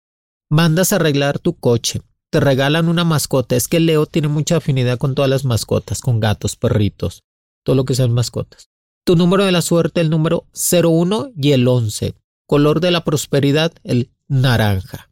Mandas 0.48 0.94
a 0.94 0.98
arreglar 0.98 1.40
tu 1.40 1.56
coche 1.56 2.02
te 2.34 2.40
regalan 2.40 2.90
una 2.90 3.04
mascota. 3.04 3.56
Es 3.56 3.68
que 3.68 3.80
Leo 3.80 4.08
tiene 4.08 4.28
mucha 4.28 4.58
afinidad 4.58 4.98
con 4.98 5.14
todas 5.14 5.30
las 5.30 5.46
mascotas, 5.46 6.02
con 6.02 6.20
gatos, 6.20 6.56
perritos, 6.56 7.22
todo 7.64 7.76
lo 7.76 7.86
que 7.86 7.94
sean 7.94 8.12
mascotas. 8.12 8.70
Tu 9.06 9.16
número 9.16 9.46
de 9.46 9.52
la 9.52 9.62
suerte, 9.62 10.02
el 10.02 10.10
número 10.10 10.48
01 10.56 11.34
y 11.38 11.52
el 11.52 11.68
11. 11.68 12.16
Color 12.48 12.80
de 12.80 12.90
la 12.90 13.04
prosperidad, 13.04 13.72
el 13.84 14.10
naranja. 14.28 15.12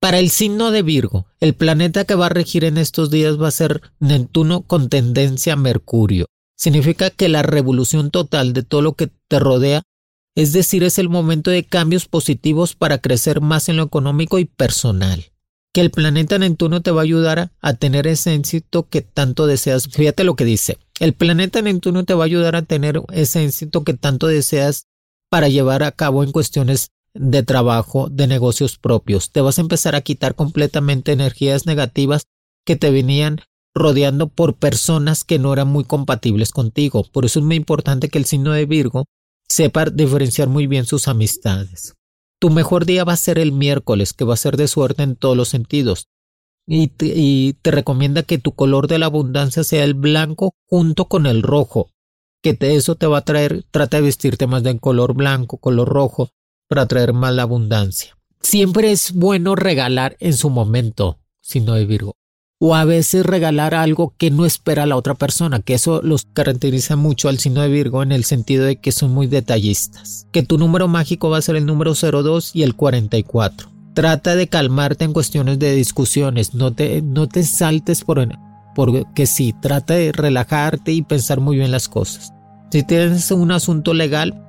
Para 0.00 0.18
el 0.18 0.30
signo 0.30 0.70
de 0.70 0.80
Virgo, 0.80 1.26
el 1.40 1.52
planeta 1.52 2.06
que 2.06 2.14
va 2.14 2.26
a 2.26 2.30
regir 2.30 2.64
en 2.64 2.78
estos 2.78 3.10
días 3.10 3.38
va 3.38 3.48
a 3.48 3.50
ser 3.50 3.82
Neptuno 4.00 4.62
con 4.62 4.88
tendencia 4.88 5.52
a 5.52 5.56
Mercurio. 5.56 6.24
Significa 6.56 7.10
que 7.10 7.28
la 7.28 7.42
revolución 7.42 8.10
total 8.10 8.54
de 8.54 8.62
todo 8.62 8.80
lo 8.80 8.94
que 8.94 9.10
te 9.28 9.38
rodea, 9.38 9.82
es 10.34 10.54
decir, 10.54 10.84
es 10.84 10.98
el 10.98 11.10
momento 11.10 11.50
de 11.50 11.64
cambios 11.64 12.06
positivos 12.06 12.74
para 12.74 12.96
crecer 12.96 13.42
más 13.42 13.68
en 13.68 13.76
lo 13.76 13.82
económico 13.82 14.38
y 14.38 14.46
personal 14.46 15.26
que 15.72 15.80
el 15.80 15.90
planeta 15.90 16.38
Neptuno 16.38 16.80
te 16.80 16.90
va 16.90 17.02
a 17.02 17.04
ayudar 17.04 17.52
a, 17.60 17.74
tener 17.74 18.06
ese 18.06 18.34
éxito 18.34 18.88
que 18.88 19.02
tanto 19.02 19.46
deseas. 19.46 19.88
Fíjate 19.88 20.24
lo 20.24 20.34
que 20.34 20.44
dice. 20.44 20.78
El 21.00 21.12
planeta 21.12 21.60
Neptuno 21.60 22.04
te 22.04 22.14
va 22.14 22.24
a 22.24 22.26
ayudar 22.26 22.56
a 22.56 22.62
tener 22.62 23.02
ese 23.12 23.44
éxito 23.44 23.84
que 23.84 23.92
tanto 23.92 24.26
deseas 24.26 24.86
para 25.28 25.48
llevar 25.48 25.82
a 25.82 25.92
cabo 25.92 26.24
en 26.24 26.32
cuestiones 26.32 26.92
de 27.12 27.42
trabajo, 27.42 28.08
de 28.08 28.26
negocios 28.26 28.78
propios. 28.78 29.32
Te 29.32 29.40
vas 29.40 29.58
a 29.58 29.62
empezar 29.62 29.94
a 29.94 30.00
quitar 30.00 30.34
completamente 30.34 31.12
energías 31.12 31.66
negativas 31.66 32.24
que 32.64 32.76
te 32.76 32.90
venían 32.90 33.40
rodeando 33.74 34.28
por 34.28 34.54
personas 34.54 35.24
que 35.24 35.38
no 35.38 35.52
eran 35.52 35.68
muy 35.68 35.84
compatibles 35.84 36.52
contigo. 36.52 37.04
Por 37.12 37.26
eso 37.26 37.40
es 37.40 37.44
muy 37.44 37.56
importante 37.56 38.08
que 38.08 38.18
el 38.18 38.24
signo 38.24 38.52
de 38.52 38.64
Virgo 38.64 39.04
sepa 39.48 39.84
diferenciar 39.86 40.48
muy 40.48 40.66
bien 40.66 40.86
sus 40.86 41.08
amistades. 41.08 41.94
Tu 42.38 42.50
mejor 42.50 42.84
día 42.84 43.04
va 43.04 43.14
a 43.14 43.16
ser 43.16 43.38
el 43.38 43.52
miércoles, 43.52 44.12
que 44.12 44.24
va 44.24 44.34
a 44.34 44.38
ser 44.38 44.56
de 44.56 44.68
suerte 44.68 45.02
en 45.02 45.16
todos 45.16 45.36
los 45.36 45.48
sentidos. 45.48 46.08
Y 46.66 46.88
te, 46.88 47.70
recomienda 47.70 48.22
que 48.22 48.38
tu 48.38 48.52
color 48.52 48.88
de 48.88 48.98
la 48.98 49.06
abundancia 49.06 49.64
sea 49.64 49.84
el 49.84 49.94
blanco 49.94 50.54
junto 50.66 51.06
con 51.06 51.26
el 51.26 51.42
rojo, 51.42 51.90
que 52.42 52.56
eso 52.60 52.96
te 52.96 53.06
va 53.06 53.18
a 53.18 53.24
traer, 53.24 53.64
trata 53.70 53.98
de 53.98 54.02
vestirte 54.02 54.46
más 54.46 54.62
de 54.62 54.78
color 54.78 55.14
blanco, 55.14 55.58
color 55.58 55.88
rojo, 55.88 56.30
para 56.68 56.86
traer 56.86 57.12
más 57.12 57.34
la 57.34 57.42
abundancia. 57.42 58.18
Siempre 58.40 58.90
es 58.90 59.12
bueno 59.12 59.54
regalar 59.54 60.16
en 60.18 60.32
su 60.32 60.50
momento, 60.50 61.20
si 61.40 61.60
no 61.60 61.74
de 61.74 61.86
Virgo 61.86 62.16
o 62.58 62.74
a 62.74 62.84
veces 62.84 63.26
regalar 63.26 63.74
algo 63.74 64.14
que 64.16 64.30
no 64.30 64.46
espera 64.46 64.86
la 64.86 64.96
otra 64.96 65.14
persona, 65.14 65.60
que 65.60 65.74
eso 65.74 66.00
los 66.02 66.26
caracteriza 66.32 66.96
mucho 66.96 67.28
al 67.28 67.38
signo 67.38 67.60
de 67.60 67.68
Virgo 67.68 68.02
en 68.02 68.12
el 68.12 68.24
sentido 68.24 68.64
de 68.64 68.76
que 68.76 68.92
son 68.92 69.12
muy 69.12 69.26
detallistas. 69.26 70.26
Que 70.32 70.42
tu 70.42 70.56
número 70.56 70.88
mágico 70.88 71.28
va 71.28 71.38
a 71.38 71.42
ser 71.42 71.56
el 71.56 71.66
número 71.66 71.92
02 71.94 72.52
y 72.54 72.62
el 72.62 72.74
44. 72.74 73.70
Trata 73.94 74.36
de 74.36 74.48
calmarte 74.48 75.04
en 75.04 75.12
cuestiones 75.12 75.58
de 75.58 75.74
discusiones, 75.74 76.54
no 76.54 76.72
te, 76.72 77.02
no 77.02 77.28
te 77.28 77.42
saltes 77.44 78.04
por 78.04 78.26
porque 78.74 79.26
sí, 79.26 79.54
trata 79.60 79.94
de 79.94 80.12
relajarte 80.12 80.92
y 80.92 81.00
pensar 81.00 81.40
muy 81.40 81.56
bien 81.56 81.70
las 81.70 81.88
cosas. 81.88 82.34
Si 82.70 82.82
tienes 82.82 83.30
un 83.30 83.50
asunto 83.52 83.94
legal, 83.94 84.46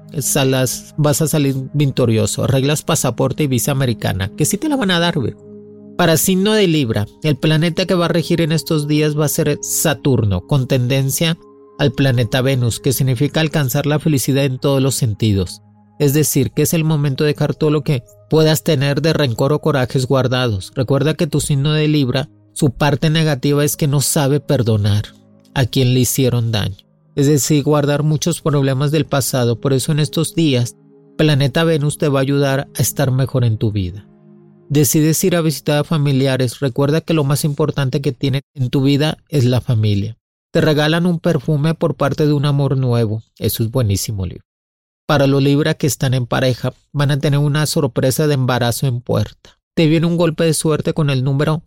vas 0.98 1.22
a 1.22 1.28
salir 1.28 1.56
victorioso. 1.74 2.44
Arreglas 2.44 2.82
pasaporte 2.82 3.44
y 3.44 3.48
visa 3.48 3.72
americana, 3.72 4.30
que 4.36 4.44
sí 4.44 4.58
te 4.58 4.68
la 4.68 4.76
van 4.76 4.92
a 4.92 5.00
dar, 5.00 5.18
Virgo. 5.20 5.47
Para 5.98 6.18
signo 6.18 6.54
de 6.54 6.68
Libra, 6.68 7.08
el 7.24 7.38
planeta 7.38 7.88
que 7.88 7.96
va 7.96 8.06
a 8.06 8.10
regir 8.10 8.42
en 8.42 8.51
estos 8.51 8.88
días 8.88 9.18
va 9.18 9.25
a 9.25 9.30
ser 9.30 9.58
Saturno, 9.63 10.46
con 10.46 10.68
tendencia 10.68 11.39
al 11.80 11.92
planeta 11.92 12.42
Venus, 12.44 12.80
que 12.80 12.94
significa 12.94 13.42
alcanzar 13.42 13.88
la 13.88 13.98
felicidad 13.98 14.46
en 14.46 14.60
todos 14.60 14.80
los 14.80 14.94
sentidos. 14.94 15.63
Es 15.98 16.13
decir, 16.13 16.51
que 16.51 16.62
es 16.62 16.75
el 16.75 16.84
momento 16.84 17.24
de 17.24 17.34
dejar 17.34 17.56
todo 17.56 17.72
lo 17.72 17.84
que 17.84 18.04
puedas 18.30 18.63
tener 18.63 19.01
de 19.01 19.13
rencor 19.13 19.54
o 19.54 19.60
corajes 19.60 20.06
guardados. 20.06 20.72
Recuerda 20.75 21.16
que 21.16 21.25
tu 21.25 21.42
signo 21.42 21.74
de 21.74 21.88
Libra, 21.88 22.30
su 22.54 22.70
parte 22.70 23.10
negativa 23.10 23.66
es 23.66 23.75
que 23.75 23.88
no 23.88 24.01
sabe 24.01 24.39
perdonar 24.39 25.06
a 25.56 25.66
quien 25.66 25.96
le 25.96 26.01
hicieron 26.01 26.51
daño. 26.51 26.77
Es 27.16 27.25
decir, 27.25 27.63
guardar 27.63 28.04
muchos 28.04 28.42
problemas 28.42 28.92
del 28.92 29.06
pasado. 29.06 29.60
Por 29.60 29.74
eso 29.74 29.94
en 29.94 30.00
estos 30.00 30.36
días, 30.36 30.75
planeta 31.18 31.63
Venus 31.63 31.98
te 31.98 32.08
va 32.08 32.20
a 32.20 32.22
ayudar 32.22 32.68
a 32.77 32.82
estar 32.84 33.10
mejor 33.10 33.44
en 33.44 33.58
tu 33.58 33.72
vida. 33.72 34.08
Decides 34.70 35.24
ir 35.24 35.38
a 35.38 35.42
visitar 35.42 35.80
a 35.80 35.84
familiares, 35.86 36.60
recuerda 36.60 37.00
que 37.00 37.14
lo 37.14 37.24
más 37.24 37.46
importante 37.46 38.02
que 38.02 38.12
tiene 38.12 38.42
en 38.54 38.70
tu 38.70 38.82
vida 38.82 39.18
es 39.30 39.46
la 39.46 39.62
familia. 39.62 40.18
Te 40.52 40.60
regalan 40.60 41.06
un 41.06 41.20
perfume 41.20 41.74
por 41.74 41.96
parte 41.96 42.28
de 42.28 42.34
un 42.34 42.46
amor 42.46 42.78
nuevo. 42.78 43.24
Eso 43.38 43.64
es 43.64 43.72
buenísimo, 43.72 44.26
Libra. 44.26 44.44
Para 45.08 45.26
los 45.26 45.42
Libra 45.42 45.76
que 45.76 45.88
están 45.88 46.14
en 46.14 46.26
pareja, 46.26 46.74
van 46.92 47.12
a 47.12 47.20
tener 47.20 47.40
una 47.40 47.66
sorpresa 47.66 48.28
de 48.28 48.34
embarazo 48.34 48.88
en 48.88 49.00
puerta. 49.00 49.58
Te 49.74 49.88
viene 49.88 50.06
un 50.06 50.18
golpe 50.18 50.44
de 50.44 50.54
suerte 50.54 50.94
con 50.94 51.10
el 51.10 51.24
número 51.24 51.64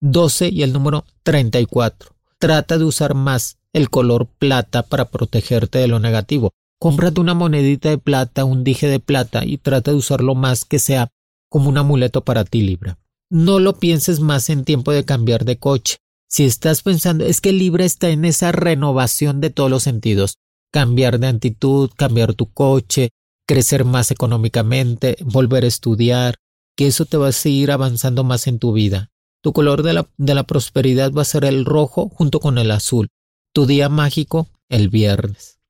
12 0.00 0.48
y 0.48 0.62
el 0.62 0.72
número 0.72 1.04
34. 1.24 2.16
Trata 2.38 2.78
de 2.78 2.84
usar 2.84 3.14
más 3.14 3.58
el 3.74 3.90
color 3.90 4.28
plata 4.38 4.82
para 4.82 5.10
protegerte 5.10 5.78
de 5.78 5.88
lo 5.88 5.98
negativo. 5.98 6.52
Cómprate 6.80 7.20
una 7.20 7.34
monedita 7.34 7.90
de 7.90 7.98
plata, 7.98 8.46
un 8.46 8.64
dije 8.64 8.86
de 8.86 9.00
plata 9.00 9.44
y 9.44 9.58
trata 9.58 9.90
de 9.90 9.98
usarlo 9.98 10.34
más 10.34 10.64
que 10.64 10.78
sea 10.78 11.10
como 11.54 11.68
un 11.68 11.78
amuleto 11.78 12.24
para 12.24 12.44
ti, 12.44 12.62
Libra. 12.62 12.98
No 13.30 13.60
lo 13.60 13.78
pienses 13.78 14.18
más 14.18 14.50
en 14.50 14.64
tiempo 14.64 14.90
de 14.90 15.04
cambiar 15.04 15.44
de 15.44 15.56
coche. 15.56 15.98
Si 16.28 16.42
estás 16.42 16.82
pensando, 16.82 17.24
es 17.24 17.40
que 17.40 17.52
Libra 17.52 17.84
está 17.84 18.08
en 18.08 18.24
esa 18.24 18.50
renovación 18.50 19.40
de 19.40 19.50
todos 19.50 19.70
los 19.70 19.84
sentidos. 19.84 20.38
Cambiar 20.72 21.20
de 21.20 21.28
actitud, 21.28 21.92
cambiar 21.96 22.34
tu 22.34 22.52
coche, 22.52 23.10
crecer 23.46 23.84
más 23.84 24.10
económicamente, 24.10 25.16
volver 25.20 25.62
a 25.62 25.68
estudiar, 25.68 26.34
que 26.76 26.88
eso 26.88 27.04
te 27.04 27.18
va 27.18 27.28
a 27.28 27.32
seguir 27.32 27.70
avanzando 27.70 28.24
más 28.24 28.48
en 28.48 28.58
tu 28.58 28.72
vida. 28.72 29.12
Tu 29.40 29.52
color 29.52 29.84
de 29.84 29.92
la, 29.92 30.10
de 30.16 30.34
la 30.34 30.42
prosperidad 30.42 31.12
va 31.12 31.22
a 31.22 31.24
ser 31.24 31.44
el 31.44 31.64
rojo 31.64 32.08
junto 32.08 32.40
con 32.40 32.58
el 32.58 32.72
azul. 32.72 33.10
Tu 33.52 33.64
día 33.66 33.88
mágico, 33.88 34.48
el 34.68 34.88
viernes. 34.88 35.60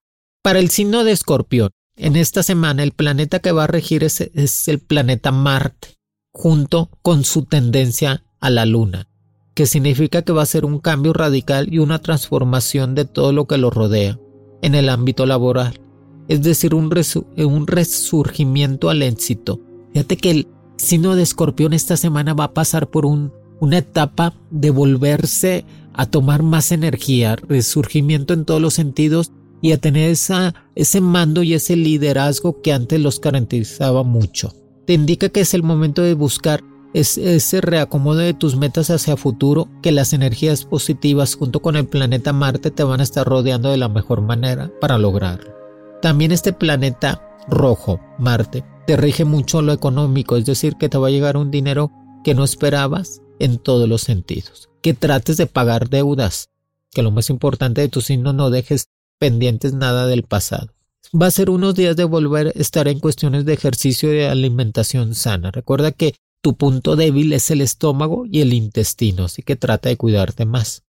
Para 0.42 0.60
el 0.60 0.70
signo 0.70 1.04
de 1.04 1.12
escorpión, 1.12 1.72
en 1.96 2.16
esta 2.16 2.42
semana 2.42 2.82
el 2.82 2.92
planeta 2.92 3.38
que 3.38 3.52
va 3.52 3.64
a 3.64 3.68
regir 3.68 4.04
es, 4.04 4.68
el 4.68 4.78
planeta 4.80 5.32
Marte, 5.32 5.96
junto 6.32 6.90
con 7.02 7.24
su 7.24 7.44
tendencia 7.44 8.24
a 8.40 8.50
la 8.50 8.66
Luna, 8.66 9.08
que 9.54 9.66
significa 9.66 10.22
que 10.22 10.32
va 10.32 10.42
a 10.42 10.46
ser 10.46 10.64
un 10.64 10.80
cambio 10.80 11.12
radical 11.12 11.72
y 11.72 11.78
una 11.78 12.00
transformación 12.00 12.94
de 12.94 13.04
todo 13.04 13.32
lo 13.32 13.46
que 13.46 13.58
lo 13.58 13.70
rodea 13.70 14.18
en 14.62 14.74
el 14.74 14.88
ámbito 14.88 15.26
laboral, 15.26 15.80
es 16.26 16.42
decir, 16.42 16.74
un, 16.74 16.90
resurgimiento 16.90 18.90
al 18.90 19.02
éxito. 19.02 19.60
Fíjate 19.92 20.16
que 20.16 20.30
el 20.30 20.48
signo 20.76 21.14
de 21.14 21.22
escorpión 21.22 21.72
esta 21.72 21.96
semana 21.96 22.34
va 22.34 22.44
a 22.44 22.54
pasar 22.54 22.88
por 22.88 23.06
un, 23.06 23.32
una 23.60 23.78
etapa 23.78 24.34
de 24.50 24.70
volverse 24.70 25.64
a 25.92 26.06
tomar 26.06 26.42
más 26.42 26.72
energía, 26.72 27.36
resurgimiento 27.36 28.34
en 28.34 28.44
todos 28.44 28.60
los 28.60 28.74
sentidos 28.74 29.30
y 29.60 29.72
a 29.72 29.78
tener 29.78 30.10
ese 30.10 31.00
mando 31.00 31.42
y 31.42 31.54
ese 31.54 31.76
liderazgo 31.76 32.60
que 32.62 32.72
antes 32.72 33.00
los 33.00 33.20
caracterizaba 33.20 34.02
mucho. 34.02 34.52
Te 34.86 34.92
indica 34.92 35.28
que 35.30 35.40
es 35.40 35.54
el 35.54 35.62
momento 35.62 36.02
de 36.02 36.14
buscar 36.14 36.62
ese 36.94 37.60
reacomodo 37.60 38.20
de 38.20 38.34
tus 38.34 38.56
metas 38.56 38.88
hacia 38.90 39.16
futuro, 39.16 39.68
que 39.82 39.90
las 39.90 40.12
energías 40.12 40.64
positivas 40.64 41.34
junto 41.34 41.60
con 41.60 41.76
el 41.76 41.86
planeta 41.86 42.32
Marte 42.32 42.70
te 42.70 42.84
van 42.84 43.00
a 43.00 43.02
estar 43.02 43.26
rodeando 43.26 43.70
de 43.70 43.78
la 43.78 43.88
mejor 43.88 44.20
manera 44.20 44.70
para 44.80 44.96
lograrlo. 44.96 45.52
También 46.00 46.30
este 46.30 46.52
planeta 46.52 47.20
rojo, 47.48 48.00
Marte, 48.18 48.64
te 48.86 48.96
rige 48.96 49.24
mucho 49.24 49.60
lo 49.62 49.72
económico, 49.72 50.36
es 50.36 50.46
decir, 50.46 50.76
que 50.76 50.88
te 50.88 50.98
va 50.98 51.08
a 51.08 51.10
llegar 51.10 51.36
un 51.36 51.50
dinero 51.50 51.90
que 52.22 52.34
no 52.34 52.44
esperabas 52.44 53.22
en 53.38 53.58
todos 53.58 53.88
los 53.88 54.02
sentidos. 54.02 54.68
Que 54.82 54.94
trates 54.94 55.36
de 55.36 55.46
pagar 55.46 55.88
deudas, 55.88 56.50
que 56.92 57.02
lo 57.02 57.10
más 57.10 57.28
importante 57.28 57.80
de 57.80 57.88
tu 57.88 58.02
signo 58.02 58.32
no 58.32 58.50
dejes 58.50 58.88
pendientes 59.18 59.74
nada 59.74 60.06
del 60.06 60.22
pasado. 60.24 60.74
Va 61.14 61.26
a 61.26 61.30
ser 61.30 61.50
unos 61.50 61.74
días 61.74 61.96
de 61.96 62.04
volver 62.04 62.48
a 62.48 62.50
estar 62.50 62.88
en 62.88 62.98
cuestiones 62.98 63.44
de 63.44 63.52
ejercicio 63.52 64.12
y 64.12 64.16
de 64.16 64.28
alimentación 64.28 65.14
sana. 65.14 65.50
Recuerda 65.50 65.92
que 65.92 66.14
tu 66.42 66.56
punto 66.56 66.96
débil 66.96 67.32
es 67.32 67.50
el 67.50 67.60
estómago 67.60 68.24
y 68.26 68.40
el 68.40 68.52
intestino, 68.52 69.24
así 69.24 69.42
que 69.42 69.56
trata 69.56 69.88
de 69.88 69.96
cuidarte 69.96 70.44
más. 70.44 70.82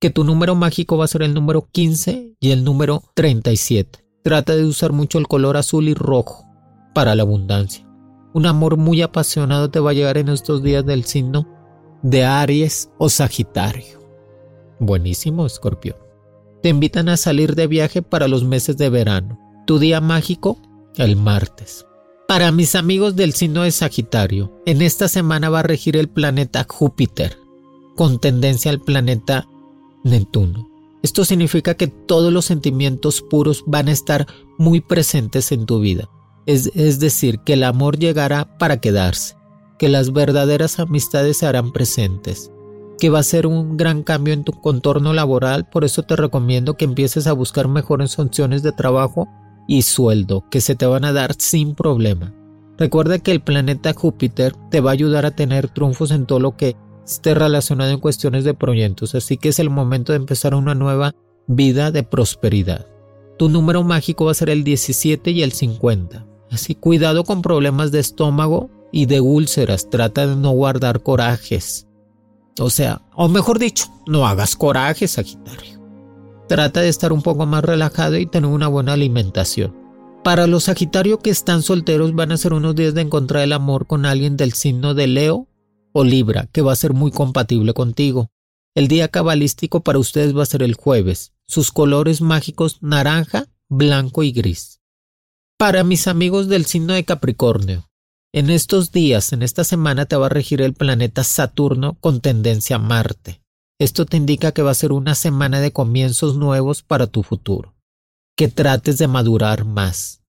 Que 0.00 0.10
tu 0.10 0.24
número 0.24 0.54
mágico 0.54 0.98
va 0.98 1.04
a 1.04 1.08
ser 1.08 1.22
el 1.22 1.32
número 1.32 1.68
15 1.70 2.36
y 2.40 2.50
el 2.50 2.64
número 2.64 3.02
37. 3.14 4.04
Trata 4.22 4.56
de 4.56 4.64
usar 4.64 4.92
mucho 4.92 5.18
el 5.18 5.28
color 5.28 5.56
azul 5.56 5.88
y 5.88 5.94
rojo 5.94 6.44
para 6.94 7.14
la 7.14 7.22
abundancia. 7.22 7.86
Un 8.34 8.46
amor 8.46 8.76
muy 8.76 9.00
apasionado 9.02 9.70
te 9.70 9.80
va 9.80 9.90
a 9.90 9.94
llegar 9.94 10.18
en 10.18 10.28
estos 10.28 10.62
días 10.62 10.84
del 10.84 11.04
signo 11.04 11.48
de 12.02 12.24
Aries 12.24 12.90
o 12.98 13.08
Sagitario. 13.08 14.00
Buenísimo, 14.80 15.46
escorpión. 15.46 15.96
Te 16.62 16.68
invitan 16.68 17.08
a 17.08 17.16
salir 17.16 17.54
de 17.54 17.66
viaje 17.66 18.02
para 18.02 18.28
los 18.28 18.44
meses 18.44 18.76
de 18.76 18.88
verano. 18.88 19.38
Tu 19.66 19.78
día 19.78 20.00
mágico, 20.00 20.58
el 20.96 21.16
martes. 21.16 21.86
Para 22.28 22.52
mis 22.52 22.74
amigos 22.74 23.16
del 23.16 23.32
signo 23.32 23.62
de 23.62 23.72
Sagitario, 23.72 24.52
en 24.64 24.80
esta 24.80 25.08
semana 25.08 25.50
va 25.50 25.60
a 25.60 25.64
regir 25.64 25.96
el 25.96 26.08
planeta 26.08 26.64
Júpiter, 26.68 27.36
con 27.96 28.20
tendencia 28.20 28.70
al 28.70 28.80
planeta 28.80 29.46
Neptuno. 30.04 30.68
Esto 31.02 31.24
significa 31.24 31.74
que 31.74 31.88
todos 31.88 32.32
los 32.32 32.44
sentimientos 32.44 33.22
puros 33.22 33.64
van 33.66 33.88
a 33.88 33.92
estar 33.92 34.26
muy 34.56 34.80
presentes 34.80 35.50
en 35.50 35.66
tu 35.66 35.80
vida. 35.80 36.08
Es, 36.46 36.72
decir, 37.00 37.40
que 37.40 37.52
el 37.54 37.64
amor 37.64 37.98
llegará 37.98 38.56
para 38.58 38.80
quedarse, 38.80 39.36
que 39.78 39.88
las 39.88 40.12
verdaderas 40.12 40.78
amistades 40.78 41.38
se 41.38 41.46
harán 41.46 41.72
presentes, 41.72 42.50
que 43.02 43.10
va 43.10 43.18
a 43.18 43.24
ser 43.24 43.48
un 43.48 43.76
gran 43.76 44.04
cambio 44.04 44.32
en 44.32 44.44
tu 44.44 44.52
contorno 44.52 45.12
laboral, 45.12 45.68
por 45.68 45.82
eso 45.82 46.04
te 46.04 46.14
recomiendo 46.14 46.74
que 46.74 46.84
empieces 46.84 47.26
a 47.26 47.32
buscar 47.32 47.66
mejores 47.66 48.16
opciones 48.16 48.62
de 48.62 48.70
trabajo 48.70 49.26
y 49.66 49.82
sueldo 49.82 50.44
que 50.52 50.60
se 50.60 50.76
te 50.76 50.86
van 50.86 51.04
a 51.04 51.12
dar 51.12 51.34
sin 51.36 51.74
problema. 51.74 52.32
Recuerda 52.78 53.18
que 53.18 53.32
el 53.32 53.40
planeta 53.40 53.92
Júpiter 53.92 54.54
te 54.70 54.80
va 54.80 54.90
a 54.90 54.92
ayudar 54.92 55.26
a 55.26 55.32
tener 55.32 55.68
triunfos 55.68 56.12
en 56.12 56.26
todo 56.26 56.38
lo 56.38 56.56
que 56.56 56.76
esté 57.04 57.34
relacionado 57.34 57.90
en 57.90 57.98
cuestiones 57.98 58.44
de 58.44 58.54
proyectos, 58.54 59.16
así 59.16 59.36
que 59.36 59.48
es 59.48 59.58
el 59.58 59.68
momento 59.68 60.12
de 60.12 60.18
empezar 60.18 60.54
una 60.54 60.76
nueva 60.76 61.12
vida 61.48 61.90
de 61.90 62.04
prosperidad. 62.04 62.86
Tu 63.36 63.48
número 63.48 63.82
mágico 63.82 64.26
va 64.26 64.30
a 64.30 64.34
ser 64.34 64.48
el 64.48 64.62
17 64.62 65.32
y 65.32 65.42
el 65.42 65.50
50. 65.50 66.24
Así 66.52 66.76
cuidado 66.76 67.24
con 67.24 67.42
problemas 67.42 67.90
de 67.90 67.98
estómago 67.98 68.70
y 68.92 69.06
de 69.06 69.20
úlceras. 69.20 69.90
Trata 69.90 70.28
de 70.28 70.36
no 70.36 70.52
guardar 70.52 71.02
corajes. 71.02 71.88
O 72.58 72.70
sea, 72.70 73.02
o 73.14 73.28
mejor 73.28 73.58
dicho, 73.58 73.86
no 74.06 74.26
hagas 74.26 74.56
corajes, 74.56 75.12
Sagitario. 75.12 75.80
Trata 76.48 76.80
de 76.80 76.88
estar 76.88 77.12
un 77.12 77.22
poco 77.22 77.46
más 77.46 77.64
relajado 77.64 78.18
y 78.18 78.26
tener 78.26 78.50
una 78.50 78.68
buena 78.68 78.92
alimentación. 78.92 79.74
Para 80.22 80.46
los 80.46 80.64
Sagitario 80.64 81.18
que 81.18 81.30
están 81.30 81.62
solteros 81.62 82.14
van 82.14 82.30
a 82.30 82.36
ser 82.36 82.52
unos 82.52 82.74
días 82.74 82.94
de 82.94 83.00
encontrar 83.00 83.42
el 83.42 83.52
amor 83.52 83.86
con 83.86 84.06
alguien 84.06 84.36
del 84.36 84.52
signo 84.52 84.94
de 84.94 85.06
Leo 85.06 85.48
o 85.92 86.04
Libra, 86.04 86.48
que 86.52 86.62
va 86.62 86.72
a 86.72 86.76
ser 86.76 86.92
muy 86.92 87.10
compatible 87.10 87.74
contigo. 87.74 88.30
El 88.74 88.88
día 88.88 89.08
cabalístico 89.08 89.80
para 89.80 89.98
ustedes 89.98 90.36
va 90.36 90.42
a 90.42 90.46
ser 90.46 90.62
el 90.62 90.74
jueves. 90.74 91.32
Sus 91.46 91.72
colores 91.72 92.20
mágicos 92.20 92.78
naranja, 92.82 93.48
blanco 93.68 94.22
y 94.22 94.32
gris. 94.32 94.80
Para 95.58 95.84
mis 95.84 96.06
amigos 96.06 96.48
del 96.48 96.66
signo 96.66 96.94
de 96.94 97.04
Capricornio, 97.04 97.90
en 98.32 98.48
estos 98.48 98.92
días, 98.92 99.32
en 99.32 99.42
esta 99.42 99.62
semana 99.62 100.06
te 100.06 100.16
va 100.16 100.26
a 100.26 100.30
regir 100.30 100.62
el 100.62 100.72
planeta 100.72 101.22
Saturno 101.22 101.98
con 102.00 102.20
tendencia 102.20 102.76
a 102.76 102.78
Marte. 102.78 103.42
Esto 103.78 104.06
te 104.06 104.16
indica 104.16 104.52
que 104.52 104.62
va 104.62 104.70
a 104.70 104.74
ser 104.74 104.92
una 104.92 105.14
semana 105.14 105.60
de 105.60 105.72
comienzos 105.72 106.36
nuevos 106.36 106.82
para 106.82 107.06
tu 107.06 107.22
futuro. 107.22 107.74
Que 108.36 108.48
trates 108.48 108.96
de 108.96 109.06
madurar 109.06 109.66
más. 109.66 110.22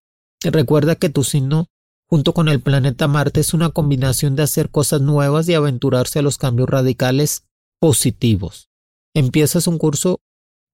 Recuerda 0.43 0.95
que 0.95 1.09
tu 1.09 1.23
signo, 1.23 1.67
junto 2.09 2.33
con 2.33 2.49
el 2.49 2.61
planeta 2.61 3.07
Marte, 3.07 3.39
es 3.39 3.53
una 3.53 3.69
combinación 3.69 4.35
de 4.35 4.43
hacer 4.43 4.69
cosas 4.69 4.99
nuevas 4.99 5.47
y 5.47 5.53
aventurarse 5.53 6.19
a 6.19 6.23
los 6.23 6.37
cambios 6.37 6.67
radicales 6.69 7.45
positivos. 7.79 8.69
Empiezas 9.13 9.67
un 9.67 9.77
curso 9.77 10.19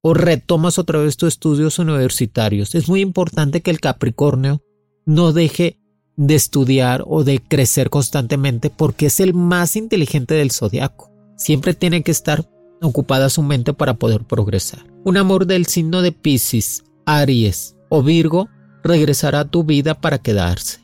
o 0.01 0.15
retomas 0.15 0.79
otra 0.79 0.99
vez 0.99 1.17
tus 1.17 1.33
estudios 1.33 1.77
universitarios. 1.77 2.73
Es 2.73 2.87
muy 2.87 3.01
importante 3.01 3.61
que 3.61 3.69
el 3.69 3.79
Capricornio 3.79 4.63
no 5.05 5.33
deje 5.33 5.78
de 6.19 6.35
estudiar 6.35 7.05
o 7.07 7.23
de 7.23 7.39
crecer 7.39 7.89
constantemente 7.89 8.69
porque 8.69 9.05
es 9.05 9.21
el 9.21 9.33
más 9.33 9.77
inteligente 9.77 10.33
del 10.33 10.51
zodiaco. 10.51 11.09
Siempre 11.37 11.73
tiene 11.73 12.03
que 12.03 12.11
estar 12.11 12.45
ocupada 12.81 13.29
su 13.29 13.41
mente 13.41 13.73
para 13.73 13.93
poder 13.93 14.25
progresar. 14.25 14.85
Un 15.05 15.15
amor 15.15 15.45
del 15.45 15.65
signo 15.65 16.01
de 16.01 16.11
Pisces, 16.11 16.83
Aries 17.05 17.77
o 17.87 18.03
Virgo 18.03 18.49
regresará 18.83 19.39
a 19.39 19.47
tu 19.49 19.63
vida 19.63 19.93
para 19.93 20.17
quedarse. 20.17 20.81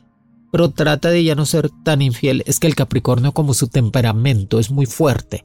Pero 0.52 0.70
trata 0.70 1.10
de 1.10 1.22
ya 1.22 1.34
no 1.34 1.44
ser 1.44 1.68
tan 1.84 2.00
infiel. 2.00 2.42
Es 2.46 2.58
que 2.58 2.66
el 2.66 2.74
Capricornio 2.74 3.32
como 3.32 3.52
su 3.52 3.68
temperamento 3.68 4.58
es 4.58 4.70
muy 4.70 4.86
fuerte. 4.86 5.44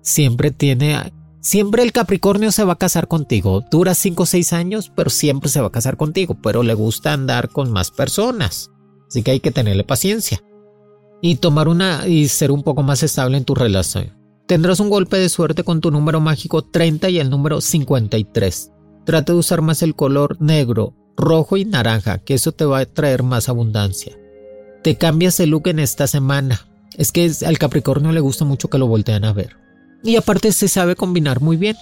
Siempre 0.00 0.52
tiene 0.52 1.12
Siempre 1.40 1.82
el 1.82 1.90
Capricornio 1.90 2.52
se 2.52 2.62
va 2.62 2.74
a 2.74 2.78
casar 2.78 3.08
contigo. 3.08 3.64
Dura 3.68 3.94
5 3.94 4.22
o 4.22 4.26
6 4.26 4.52
años, 4.52 4.92
pero 4.94 5.10
siempre 5.10 5.50
se 5.50 5.60
va 5.60 5.66
a 5.66 5.72
casar 5.72 5.96
contigo. 5.96 6.38
Pero 6.40 6.62
le 6.62 6.74
gusta 6.74 7.12
andar 7.12 7.48
con 7.48 7.72
más 7.72 7.90
personas. 7.90 8.70
Así 9.14 9.22
que 9.22 9.30
hay 9.30 9.38
que 9.38 9.52
tenerle 9.52 9.84
paciencia. 9.84 10.42
Y 11.22 11.36
tomar 11.36 11.68
una 11.68 12.08
y 12.08 12.26
ser 12.26 12.50
un 12.50 12.64
poco 12.64 12.82
más 12.82 13.04
estable 13.04 13.36
en 13.36 13.44
tu 13.44 13.54
relación. 13.54 14.12
Tendrás 14.48 14.80
un 14.80 14.90
golpe 14.90 15.16
de 15.16 15.28
suerte 15.28 15.62
con 15.62 15.80
tu 15.80 15.92
número 15.92 16.18
mágico 16.18 16.62
30 16.62 17.10
y 17.10 17.20
el 17.20 17.30
número 17.30 17.60
53. 17.60 18.72
Trata 19.06 19.32
de 19.32 19.38
usar 19.38 19.62
más 19.62 19.82
el 19.82 19.94
color 19.94 20.36
negro, 20.40 20.94
rojo 21.16 21.56
y 21.56 21.64
naranja, 21.64 22.18
que 22.18 22.34
eso 22.34 22.50
te 22.50 22.64
va 22.64 22.80
a 22.80 22.86
traer 22.86 23.22
más 23.22 23.48
abundancia. 23.48 24.18
Te 24.82 24.96
cambias 24.96 25.38
el 25.38 25.50
look 25.50 25.68
en 25.68 25.78
esta 25.78 26.08
semana. 26.08 26.66
Es 26.96 27.12
que 27.12 27.30
al 27.46 27.56
Capricornio 27.56 28.10
le 28.10 28.18
gusta 28.18 28.44
mucho 28.44 28.68
que 28.68 28.78
lo 28.78 28.88
volteen 28.88 29.24
a 29.24 29.32
ver. 29.32 29.56
Y 30.02 30.16
aparte 30.16 30.50
se 30.50 30.66
sabe 30.66 30.96
combinar 30.96 31.40
muy 31.40 31.56
bien, 31.56 31.76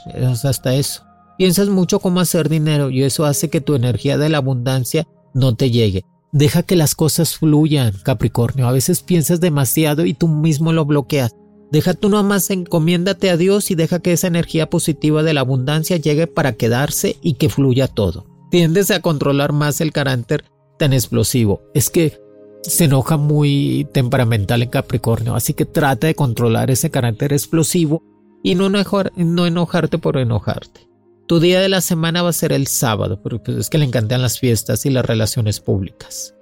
hasta 0.45 0.75
eso. 0.75 1.03
Piensas 1.39 1.71
mucho 1.71 1.99
cómo 1.99 2.21
hacer 2.21 2.51
dinero 2.51 2.91
y 2.91 3.05
eso 3.05 3.25
hace 3.25 3.49
que 3.49 3.63
tu 3.63 3.75
energía 3.75 4.19
de 4.19 4.29
la 4.29 4.37
abundancia 4.37 5.09
no 5.33 5.55
te 5.55 5.71
llegue. 5.71 6.05
Deja 6.33 6.63
que 6.63 6.77
las 6.77 6.95
cosas 6.95 7.37
fluyan, 7.37 7.93
Capricornio. 8.03 8.67
A 8.67 8.73
veces 8.73 9.03
piensas 9.03 9.39
demasiado 9.41 10.07
y 10.07 10.15
tú 10.15 10.29
mismo 10.29 10.73
lo 10.73 10.87
bloqueas. 10.87 11.37
Deja 11.71 11.93
tú 11.93 12.09
nomás 12.09 12.49
encomiéndate 12.49 13.29
a 13.29 13.37
Dios 13.37 13.71
y 13.71 13.75
deja 13.75 14.01
que 14.01 14.13
esa 14.13 14.29
energía 14.29 14.71
positiva 14.71 15.23
de 15.23 15.35
la 15.35 15.43
abundancia 15.43 15.99
llegue 15.99 16.27
para 16.27 16.55
quedarse 16.55 17.17
y 17.21 17.35
que 17.35 17.51
fluya 17.51 17.87
todo. 17.87 18.27
Tiendes 18.51 18.91
a 18.91 19.01
controlar 19.01 19.53
más 19.53 19.83
el 19.83 19.93
carácter 19.93 20.45
tan 20.79 20.95
explosivo. 20.95 21.63
Es 21.75 21.91
que 21.91 22.19
se 22.63 22.85
enoja 22.85 23.19
muy 23.19 23.87
temperamental 23.93 24.63
en 24.63 24.71
Capricornio, 24.71 25.35
así 25.35 25.53
que 25.53 25.67
trata 25.67 26.07
de 26.07 26.15
controlar 26.15 26.71
ese 26.71 26.91
carácter 26.91 27.35
explosivo 27.35 28.03
y 28.43 28.55
no, 28.55 28.71
no 28.71 29.47
enojarte 29.47 29.99
por 29.99 30.17
enojarte. 30.17 30.92
Tu 31.27 31.41
día 31.41 31.61
de 31.61 31.69
la 31.69 31.81
semana 31.81 32.23
va 32.23 32.31
a 32.31 32.35
ser 32.35 32.53
el 32.53 32.67
sábado, 32.67 33.21
porque 33.23 33.39
pues, 33.39 33.57
es 33.59 33.71
que 33.71 33.79
le 33.79 33.85
encantan 33.85 34.23
las 34.23 34.39
fiestas 34.39 34.85
y 34.87 34.91
las 34.91 35.05
relaciones 35.05 35.61
públicas. 35.61 36.35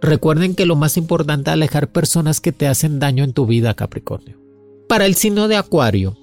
Recuerden 0.00 0.54
que 0.54 0.66
lo 0.66 0.74
más 0.74 0.96
importante 0.96 1.50
es 1.50 1.54
alejar 1.54 1.92
personas 1.92 2.40
que 2.40 2.52
te 2.52 2.66
hacen 2.66 2.98
daño 2.98 3.24
en 3.24 3.32
tu 3.32 3.46
vida, 3.46 3.74
Capricornio. 3.74 4.38
Para 4.88 5.06
el 5.06 5.14
signo 5.14 5.48
de 5.48 5.56
Acuario, 5.56 6.16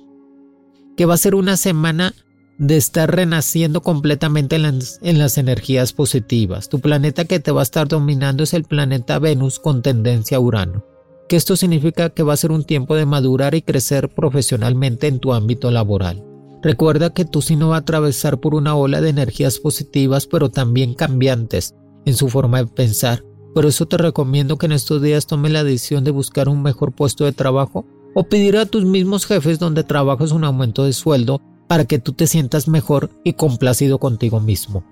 que 0.97 1.05
va 1.05 1.13
a 1.13 1.17
ser 1.17 1.35
una 1.35 1.55
semana 1.55 2.13
de 2.57 2.75
estar 2.75 3.09
renaciendo 3.09 3.81
completamente 3.81 4.57
en 4.57 4.63
las, 4.63 4.99
en 5.01 5.17
las, 5.17 5.37
energías 5.37 5.93
positivas. 5.93 6.67
Tu 6.67 6.81
planeta 6.81 7.23
que 7.23 7.39
te 7.39 7.51
va 7.51 7.61
a 7.61 7.63
estar 7.63 7.87
dominando 7.87 8.43
es 8.43 8.53
el 8.53 8.65
planeta 8.65 9.17
Venus 9.17 9.59
con 9.59 9.81
tendencia 9.81 10.37
a 10.37 10.41
Urano 10.41 10.83
que 11.29 11.35
esto 11.35 11.55
significa 11.55 12.09
que 12.09 12.23
va 12.23 12.33
a 12.33 12.37
ser 12.37 12.51
un 12.51 12.63
tiempo 12.63 12.95
de 12.95 13.05
madurar 13.05 13.53
y 13.53 13.61
crecer 13.61 14.09
profesionalmente 14.09 15.05
en 15.05 15.19
tu 15.19 15.31
ámbito 15.31 15.69
laboral. 15.69 16.25
Recuerda 16.61 17.11
que 17.11 17.25
tu 17.25 17.41
signo 17.41 17.69
va 17.69 17.77
a 17.77 17.79
atravesar 17.79 18.39
por 18.39 18.53
una 18.53 18.75
ola 18.75 18.99
de 19.01 19.09
energías 19.09 19.59
positivas 19.59 20.27
pero 20.27 20.49
también 20.49 20.93
cambiantes 20.93 21.75
en 22.05 22.15
su 22.15 22.29
forma 22.29 22.59
de 22.59 22.67
pensar. 22.67 23.23
Por 23.53 23.65
eso 23.65 23.87
te 23.87 23.97
recomiendo 23.97 24.57
que 24.57 24.65
en 24.65 24.73
estos 24.73 25.01
días 25.01 25.25
tomes 25.25 25.51
la 25.51 25.63
decisión 25.63 26.03
de 26.03 26.11
buscar 26.11 26.49
un 26.49 26.61
mejor 26.61 26.93
puesto 26.93 27.25
de 27.25 27.31
trabajo 27.31 27.85
o 28.13 28.23
pedir 28.23 28.57
a 28.57 28.65
tus 28.65 28.85
mismos 28.85 29.25
jefes 29.25 29.59
donde 29.59 29.83
trabajas 29.83 30.31
un 30.31 30.43
aumento 30.43 30.83
de 30.83 30.93
sueldo 30.93 31.41
para 31.67 31.85
que 31.85 31.99
tú 31.99 32.13
te 32.13 32.27
sientas 32.27 32.67
mejor 32.67 33.09
y 33.23 33.33
complacido 33.33 33.99
contigo 33.99 34.39
mismo. 34.39 34.83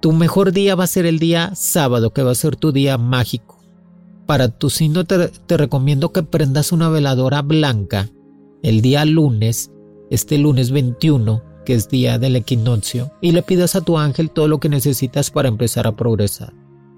Tu 0.00 0.12
mejor 0.12 0.52
día 0.52 0.74
va 0.74 0.84
a 0.84 0.88
ser 0.88 1.06
el 1.06 1.18
día 1.18 1.54
sábado, 1.54 2.12
que 2.12 2.22
va 2.22 2.30
a 2.30 2.34
ser 2.34 2.56
tu 2.56 2.72
día 2.72 2.96
mágico. 2.98 3.58
Para 4.26 4.48
tu 4.48 4.70
signo 4.70 5.04
te, 5.04 5.28
te 5.28 5.56
recomiendo 5.56 6.12
que 6.12 6.22
prendas 6.22 6.72
una 6.72 6.88
veladora 6.88 7.42
blanca 7.42 8.08
el 8.62 8.82
día 8.82 9.04
lunes, 9.04 9.70
este 10.10 10.36
lunes 10.38 10.70
21, 10.70 11.42
que 11.64 11.74
es 11.74 11.88
día 11.88 12.18
del 12.18 12.36
equinoccio, 12.36 13.12
y 13.20 13.32
le 13.32 13.42
pidas 13.42 13.76
a 13.76 13.80
tu 13.80 13.96
ángel 13.96 14.30
todo 14.30 14.48
lo 14.48 14.60
que 14.60 14.68
necesitas 14.68 15.30
para 15.30 15.48
empezar 15.48 15.86
a 15.86 15.96
progresar. 15.96 16.52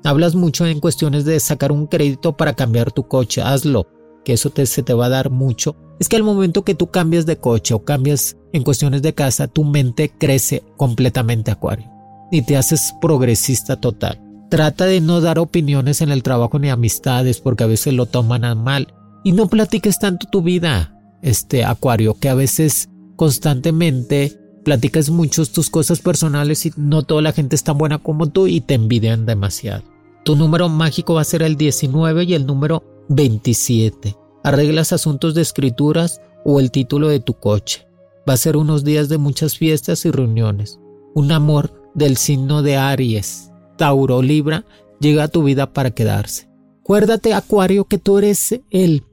Hablas 0.05 0.35
mucho 0.35 0.67
en 0.67 0.81
cuestiones 0.81 1.25
de 1.25 1.39
sacar 1.39 1.71
un 1.71 1.87
crédito 1.87 2.37
para 2.37 2.55
cambiar 2.55 2.91
tu 2.91 3.07
coche, 3.07 3.43
hazlo, 3.43 3.87
que 4.25 4.33
eso 4.33 4.51
te, 4.51 4.67
se 4.67 4.83
te 4.83 4.95
va 4.95 5.07
a 5.07 5.11
dar 5.11 5.31
mucho. 5.31 5.77
Es 6.01 6.09
que 6.09 6.17
al 6.17 6.25
momento 6.25 6.65
que 6.65 6.75
tú 6.75 6.91
cambias 6.91 7.27
de 7.27 7.37
coche 7.37 7.75
o 7.75 7.85
cambias 7.85 8.37
en 8.53 8.65
cuestiones 8.65 9.03
de 9.03 9.15
casa, 9.15 9.47
tu 9.47 9.63
mente 9.63 10.13
crece 10.19 10.65
completamente, 10.77 11.53
Acuario 11.53 11.93
y 12.33 12.41
te 12.43 12.57
haces 12.57 12.95
progresista 13.01 13.77
total. 13.77 14.19
Trata 14.49 14.87
de 14.87 15.01
no 15.01 15.21
dar 15.21 15.39
opiniones 15.39 16.01
en 16.01 16.11
el 16.11 16.23
trabajo 16.23 16.59
ni 16.59 16.71
amistades 16.71 17.41
porque 17.41 17.63
a 17.63 17.69
veces 17.69 17.93
lo 17.93 18.07
toman 18.07 18.59
mal. 18.59 18.95
Y 19.23 19.33
no 19.33 19.49
platiques 19.49 19.99
tanto 19.99 20.27
tu 20.27 20.43
vida, 20.43 20.99
este 21.21 21.65
Acuario, 21.65 22.15
que 22.15 22.31
a 22.31 22.35
veces 22.35 22.89
constantemente 23.23 24.37
platicas 24.65 25.09
muchos 25.09 25.53
tus 25.53 25.71
cosas 25.71 26.01
personales 26.01 26.67
y 26.67 26.73
no 26.77 27.05
toda 27.05 27.23
la 27.23 27.31
gente 27.31 27.55
es 27.55 27.63
tan 27.63 27.79
buena 27.79 27.99
como 27.99 28.29
tú 28.31 28.49
y 28.49 28.61
te 28.61 28.75
envidian 28.75 29.27
demasiado. 29.27 29.85
Tu 30.25 30.35
número 30.35 30.69
mágico 30.69 31.15
va 31.15 31.21
a 31.21 31.25
ser 31.25 31.45
el 31.45 31.55
19 31.55 32.25
y 32.25 32.35
el 32.35 32.47
número 32.47 32.83
27. 33.11 34.17
Arreglas 34.43 34.93
asuntos 34.93 35.37
de 35.37 35.43
escrituras 35.43 36.21
o 36.45 36.59
el 36.59 36.73
título 36.73 37.07
de 37.11 37.21
tu 37.21 37.35
coche. 37.35 37.87
Va 38.29 38.33
a 38.33 38.37
ser 38.37 38.57
unos 38.57 38.83
días 38.83 39.09
de 39.09 39.19
muchas 39.19 39.57
fiestas 39.57 40.05
y 40.05 40.11
reuniones. 40.11 40.81
Un 41.15 41.31
amor 41.31 41.93
del 41.95 42.17
signo 42.17 42.63
de 42.63 42.77
Aries, 42.77 43.53
Tauro, 43.79 44.21
Libra, 44.21 44.65
llega 44.99 45.23
a 45.23 45.29
tu 45.29 45.45
vida 45.45 45.73
para 45.73 45.93
quedarse. 45.93 46.49
Acuérdate, 46.81 47.35
Acuario, 47.35 47.85
que 47.85 47.99
tú 47.99 48.19
eres 48.19 48.59
el 48.71 49.05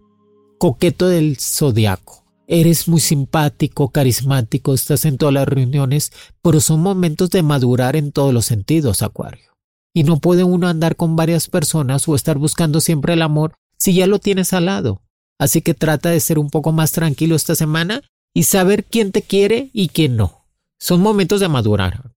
coqueto 0.58 1.08
del 1.08 1.38
zodiaco. 1.38 2.20
Eres 2.52 2.88
muy 2.88 3.00
simpático, 3.00 3.92
carismático, 3.92 4.74
estás 4.74 5.06
en 5.06 5.20
todas 5.20 5.36
las 5.36 5.48
reuniones, 5.48 6.12
pero 6.42 6.60
son 6.60 6.82
momentos 6.82 7.30
de 7.30 7.44
madurar 7.44 7.96
en 7.96 8.12
todos 8.12 8.34
los 8.34 8.46
sentidos, 8.46 9.04
Acuario. 9.04 9.56
Y 9.94 10.04
no 10.04 10.20
puede 10.20 10.44
uno 10.44 10.68
andar 10.68 10.96
con 10.96 11.16
varias 11.16 11.48
personas 11.48 12.08
o 12.08 12.16
estar 12.16 12.40
buscando 12.40 12.82
siempre 12.82 13.14
el 13.14 13.22
amor 13.22 13.54
si 13.78 13.94
ya 13.94 14.08
lo 14.08 14.18
tienes 14.18 14.52
al 14.54 14.66
lado. 14.66 15.04
Así 15.40 15.62
que 15.62 15.76
trata 15.76 16.10
de 16.10 16.20
ser 16.20 16.40
un 16.40 16.50
poco 16.50 16.72
más 16.72 16.92
tranquilo 16.92 17.36
esta 17.36 17.54
semana 17.54 18.02
y 18.34 18.44
saber 18.44 18.84
quién 18.84 19.12
te 19.12 19.22
quiere 19.22 19.70
y 19.72 19.90
quién 19.90 20.16
no. 20.16 20.48
Son 20.80 21.02
momentos 21.02 21.42
de 21.42 21.50
madurar. 21.50 22.14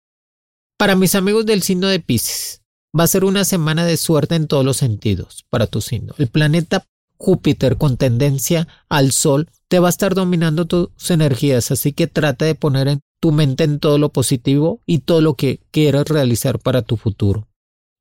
Para 0.79 0.97
mis 0.97 1.15
amigos 1.15 1.45
del 1.45 1.63
signo 1.63 1.89
de 1.89 2.01
Pisces, 2.01 2.63
va 2.99 3.05
a 3.05 3.09
ser 3.09 3.27
una 3.27 3.45
semana 3.45 3.85
de 3.85 3.99
suerte 3.99 4.35
en 4.35 4.47
todos 4.47 4.65
los 4.65 4.79
sentidos 4.79 5.45
para 5.51 5.67
tu 5.67 5.83
signo. 5.83 6.15
El 6.17 6.29
planeta 6.29 6.87
Júpiter 7.23 7.77
con 7.77 7.99
tendencia 7.99 8.67
al 8.89 9.13
Sol 9.13 9.49
te 9.69 9.79
va 9.79 9.87
a 9.87 9.91
estar 9.91 10.17
dominando 10.17 10.67
tus 10.67 10.89
energías, 11.09 11.71
así 11.71 11.93
que 11.93 12.09
trata 12.09 12.47
de 12.47 12.57
poner 12.57 12.89
en 12.89 13.01
tu 13.21 13.31
mente 13.31 13.63
en 13.63 13.79
todo 13.79 13.97
lo 13.97 14.09
positivo 14.09 14.81
y 14.87 14.99
todo 14.99 15.21
lo 15.21 15.35
que 15.35 15.61
quieras 15.71 16.09
realizar 16.09 16.59
para 16.59 16.83
tu 16.83 16.97
futuro. 16.97 17.47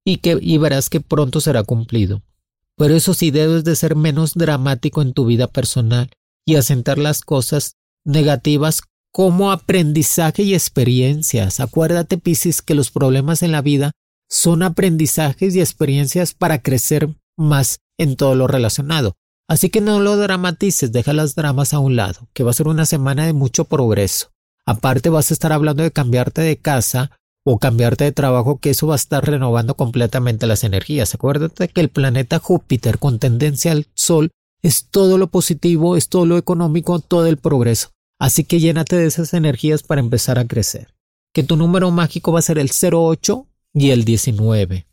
Y, 0.03 0.17
que, 0.17 0.39
y 0.41 0.57
verás 0.57 0.89
que 0.89 1.01
pronto 1.01 1.39
será 1.39 1.61
cumplido. 1.63 2.23
Pero 2.77 2.95
eso 2.95 3.13
sí 3.13 3.29
debes 3.29 3.63
de 3.63 3.75
ser 3.75 3.95
menos 3.95 4.33
dramático 4.33 5.03
en 5.03 5.13
tu 5.13 5.25
vida 5.25 5.45
personal 5.45 6.09
y 6.43 6.55
asentar 6.55 6.97
las 6.97 7.21
cosas 7.21 7.75
negativas 8.03 8.81
como 9.11 9.51
aprendizaje 9.51 10.41
y 10.41 10.55
experiencias. 10.55 11.59
Acuérdate, 11.59 12.17
Piscis, 12.17 12.63
que 12.63 12.73
los 12.73 12.89
problemas 12.89 13.43
en 13.43 13.51
la 13.51 13.61
vida 13.61 13.91
son 14.27 14.63
aprendizajes 14.63 15.55
y 15.55 15.59
experiencias 15.59 16.33
para 16.33 16.63
crecer 16.63 17.15
más 17.37 17.81
en 18.01 18.15
todo 18.15 18.33
lo 18.35 18.47
relacionado. 18.47 19.13
Así 19.47 19.69
que 19.69 19.79
no 19.79 19.99
lo 19.99 20.17
dramatices, 20.17 20.91
deja 20.91 21.13
las 21.13 21.35
dramas 21.35 21.73
a 21.73 21.79
un 21.79 21.95
lado, 21.95 22.27
que 22.33 22.43
va 22.43 22.51
a 22.51 22.55
ser 22.55 22.67
una 22.67 22.85
semana 22.85 23.25
de 23.25 23.33
mucho 23.33 23.65
progreso. 23.65 24.31
Aparte 24.65 25.09
vas 25.09 25.29
a 25.29 25.33
estar 25.33 25.51
hablando 25.51 25.83
de 25.83 25.91
cambiarte 25.91 26.41
de 26.41 26.57
casa 26.57 27.11
o 27.43 27.59
cambiarte 27.59 28.05
de 28.05 28.11
trabajo, 28.11 28.57
que 28.57 28.71
eso 28.71 28.87
va 28.87 28.95
a 28.95 29.03
estar 29.03 29.23
renovando 29.23 29.75
completamente 29.75 30.47
las 30.47 30.63
energías. 30.63 31.13
Acuérdate 31.13 31.67
que 31.67 31.81
el 31.81 31.89
planeta 31.89 32.39
Júpiter 32.39 32.97
con 32.97 33.19
tendencia 33.19 33.71
al 33.71 33.87
Sol 33.93 34.31
es 34.63 34.87
todo 34.89 35.17
lo 35.17 35.27
positivo, 35.27 35.95
es 35.95 36.09
todo 36.09 36.25
lo 36.25 36.37
económico, 36.37 36.99
todo 36.99 37.27
el 37.27 37.37
progreso. 37.37 37.89
Así 38.19 38.43
que 38.43 38.59
llénate 38.59 38.95
de 38.95 39.05
esas 39.05 39.33
energías 39.33 39.83
para 39.83 40.01
empezar 40.01 40.39
a 40.39 40.45
crecer. 40.45 40.93
Que 41.33 41.43
tu 41.43 41.55
número 41.55 41.91
mágico 41.91 42.31
va 42.31 42.39
a 42.39 42.43
ser 42.43 42.57
el 42.57 42.69
08 42.69 43.47
y 43.73 43.91
el 43.91 44.05
19. 44.05 44.87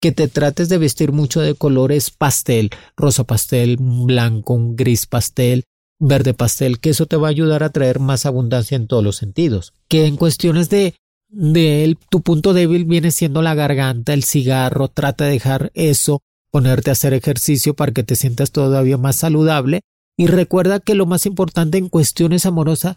Que 0.00 0.12
te 0.12 0.28
trates 0.28 0.68
de 0.68 0.78
vestir 0.78 1.12
mucho 1.12 1.40
de 1.40 1.54
colores 1.54 2.10
pastel, 2.10 2.70
rosa 2.96 3.24
pastel, 3.24 3.76
blanco, 3.78 4.56
gris 4.74 5.06
pastel, 5.06 5.64
verde 5.98 6.34
pastel, 6.34 6.78
que 6.78 6.90
eso 6.90 7.06
te 7.06 7.16
va 7.16 7.28
a 7.28 7.30
ayudar 7.30 7.62
a 7.62 7.70
traer 7.70 7.98
más 7.98 8.26
abundancia 8.26 8.76
en 8.76 8.86
todos 8.86 9.02
los 9.02 9.16
sentidos. 9.16 9.74
Que 9.88 10.06
en 10.06 10.16
cuestiones 10.16 10.70
de 10.70 10.94
de 11.28 11.96
tu 12.10 12.22
punto 12.22 12.54
débil 12.54 12.84
viene 12.84 13.10
siendo 13.10 13.42
la 13.42 13.54
garganta, 13.54 14.14
el 14.14 14.24
cigarro, 14.24 14.88
trata 14.88 15.24
de 15.24 15.32
dejar 15.32 15.70
eso, 15.74 16.20
ponerte 16.50 16.90
a 16.90 16.92
hacer 16.92 17.12
ejercicio 17.12 17.74
para 17.74 17.92
que 17.92 18.02
te 18.02 18.16
sientas 18.16 18.50
todavía 18.50 18.96
más 18.96 19.16
saludable 19.16 19.82
y 20.16 20.26
recuerda 20.26 20.80
que 20.80 20.94
lo 20.94 21.06
más 21.06 21.26
importante 21.26 21.78
en 21.78 21.88
cuestiones 21.88 22.46
amorosas, 22.46 22.96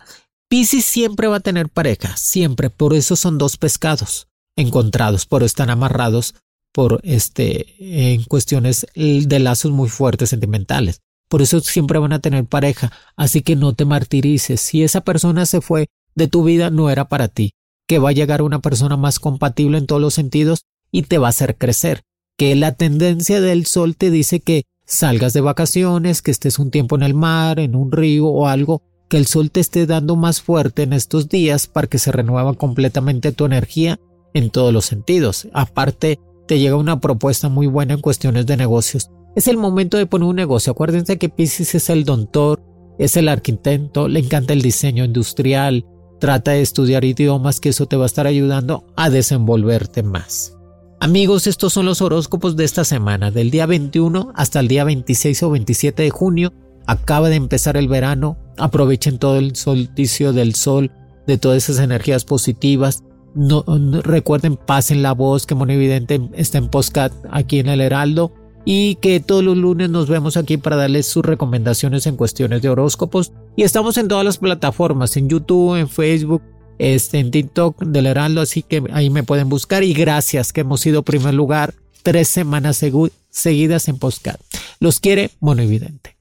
Piscis 0.49 0.85
siempre 0.85 1.27
va 1.27 1.37
a 1.37 1.41
tener 1.41 1.69
pareja, 1.69 2.17
siempre. 2.17 2.69
Por 2.69 2.93
eso 2.93 3.15
son 3.15 3.37
dos 3.37 3.57
pescados 3.57 4.27
encontrados, 4.57 5.25
por 5.25 5.43
están 5.43 5.69
amarrados 5.69 6.35
por 6.71 7.01
este 7.03 8.13
en 8.13 8.23
cuestiones 8.23 8.87
de 8.95 9.39
lazos 9.39 9.71
muy 9.71 9.89
fuertes 9.89 10.29
sentimentales. 10.29 11.01
Por 11.29 11.41
eso 11.41 11.59
siempre 11.61 11.99
van 11.99 12.13
a 12.13 12.19
tener 12.19 12.45
pareja, 12.45 12.91
así 13.15 13.41
que 13.41 13.55
no 13.55 13.73
te 13.73 13.85
martirices. 13.85 14.59
Si 14.59 14.83
esa 14.83 15.01
persona 15.01 15.45
se 15.45 15.61
fue 15.61 15.87
de 16.13 16.27
tu 16.27 16.43
vida, 16.43 16.69
no 16.69 16.89
era 16.89 17.05
para 17.05 17.29
ti. 17.29 17.53
Que 17.87 17.99
va 17.99 18.09
a 18.09 18.13
llegar 18.13 18.41
una 18.41 18.59
persona 18.59 18.97
más 18.97 19.19
compatible 19.19 19.77
en 19.77 19.85
todos 19.85 20.01
los 20.01 20.13
sentidos 20.13 20.65
y 20.91 21.03
te 21.03 21.17
va 21.17 21.27
a 21.27 21.29
hacer 21.29 21.57
crecer. 21.57 22.01
Que 22.37 22.55
la 22.55 22.73
tendencia 22.73 23.39
del 23.39 23.65
sol 23.65 23.95
te 23.95 24.11
dice 24.11 24.41
que 24.41 24.63
salgas 24.85 25.31
de 25.31 25.41
vacaciones, 25.41 26.21
que 26.21 26.31
estés 26.31 26.59
un 26.59 26.69
tiempo 26.69 26.95
en 26.95 27.03
el 27.03 27.13
mar, 27.13 27.59
en 27.59 27.75
un 27.75 27.93
río 27.93 28.27
o 28.27 28.47
algo, 28.47 28.81
que 29.07 29.17
el 29.17 29.25
sol 29.25 29.51
te 29.51 29.59
esté 29.61 29.85
dando 29.85 30.17
más 30.17 30.41
fuerte 30.41 30.83
en 30.83 30.91
estos 30.91 31.29
días 31.29 31.67
para 31.67 31.87
que 31.87 31.97
se 31.97 32.11
renueva 32.11 32.53
completamente 32.55 33.31
tu 33.31 33.45
energía 33.45 33.99
en 34.33 34.49
todos 34.49 34.73
los 34.73 34.85
sentidos. 34.85 35.47
Aparte, 35.53 36.19
te 36.51 36.59
llega 36.59 36.75
una 36.75 36.99
propuesta 36.99 37.47
muy 37.47 37.67
buena 37.67 37.93
en 37.93 38.01
cuestiones 38.01 38.45
de 38.45 38.57
negocios. 38.57 39.09
Es 39.37 39.47
el 39.47 39.55
momento 39.55 39.95
de 39.95 40.05
poner 40.05 40.27
un 40.27 40.35
negocio. 40.35 40.71
Acuérdense 40.71 41.17
que 41.17 41.29
Pisces 41.29 41.75
es 41.75 41.89
el 41.89 42.03
dontor, 42.03 42.61
es 42.99 43.15
el 43.15 43.29
arquitecto, 43.29 44.09
le 44.09 44.19
encanta 44.19 44.51
el 44.51 44.61
diseño 44.61 45.05
industrial, 45.05 45.85
trata 46.19 46.51
de 46.51 46.61
estudiar 46.61 47.05
idiomas, 47.05 47.61
que 47.61 47.69
eso 47.69 47.85
te 47.85 47.95
va 47.95 48.03
a 48.03 48.05
estar 48.05 48.27
ayudando 48.27 48.85
a 48.97 49.09
desenvolverte 49.09 50.03
más. 50.03 50.57
Amigos, 50.99 51.47
estos 51.47 51.71
son 51.71 51.85
los 51.85 52.01
horóscopos 52.01 52.57
de 52.57 52.65
esta 52.65 52.83
semana, 52.83 53.31
del 53.31 53.49
día 53.49 53.65
21 53.65 54.33
hasta 54.35 54.59
el 54.59 54.67
día 54.67 54.83
26 54.83 55.43
o 55.43 55.51
27 55.51 56.03
de 56.03 56.09
junio. 56.09 56.51
Acaba 56.85 57.29
de 57.29 57.37
empezar 57.37 57.77
el 57.77 57.87
verano, 57.87 58.35
aprovechen 58.57 59.19
todo 59.19 59.37
el 59.37 59.55
solsticio 59.55 60.33
del 60.33 60.55
sol, 60.55 60.91
de 61.27 61.37
todas 61.37 61.69
esas 61.69 61.81
energías 61.81 62.25
positivas. 62.25 63.05
No, 63.33 63.63
recuerden, 64.03 64.57
pasen 64.57 65.01
la 65.01 65.13
voz 65.13 65.45
que 65.45 65.53
Evidente 65.53 66.19
está 66.33 66.57
en 66.57 66.67
postcat 66.67 67.13
aquí 67.31 67.59
en 67.59 67.69
el 67.69 67.79
Heraldo 67.79 68.33
y 68.65 68.95
que 68.95 69.19
todos 69.19 69.43
los 69.43 69.57
lunes 69.57 69.89
nos 69.89 70.09
vemos 70.09 70.37
aquí 70.37 70.57
para 70.57 70.75
darles 70.75 71.07
sus 71.07 71.25
recomendaciones 71.25 72.05
en 72.07 72.17
cuestiones 72.17 72.61
de 72.61 72.69
horóscopos. 72.69 73.31
Y 73.55 73.63
estamos 73.63 73.97
en 73.97 74.07
todas 74.07 74.25
las 74.25 74.37
plataformas, 74.37 75.15
en 75.17 75.29
YouTube, 75.29 75.75
en 75.75 75.89
Facebook, 75.89 76.41
este, 76.77 77.19
en 77.19 77.31
TikTok 77.31 77.83
del 77.83 78.07
Heraldo, 78.07 78.41
así 78.41 78.63
que 78.63 78.83
ahí 78.91 79.09
me 79.09 79.23
pueden 79.23 79.49
buscar 79.49 79.83
y 79.83 79.93
gracias 79.93 80.51
que 80.51 80.61
hemos 80.61 80.81
sido 80.81 81.03
primer 81.03 81.33
lugar 81.33 81.73
tres 82.03 82.27
semanas 82.27 82.83
seguidas 83.29 83.87
en 83.87 83.97
Postcat. 83.97 84.39
Los 84.79 84.99
quiere 84.99 85.31
Monividente. 85.39 86.20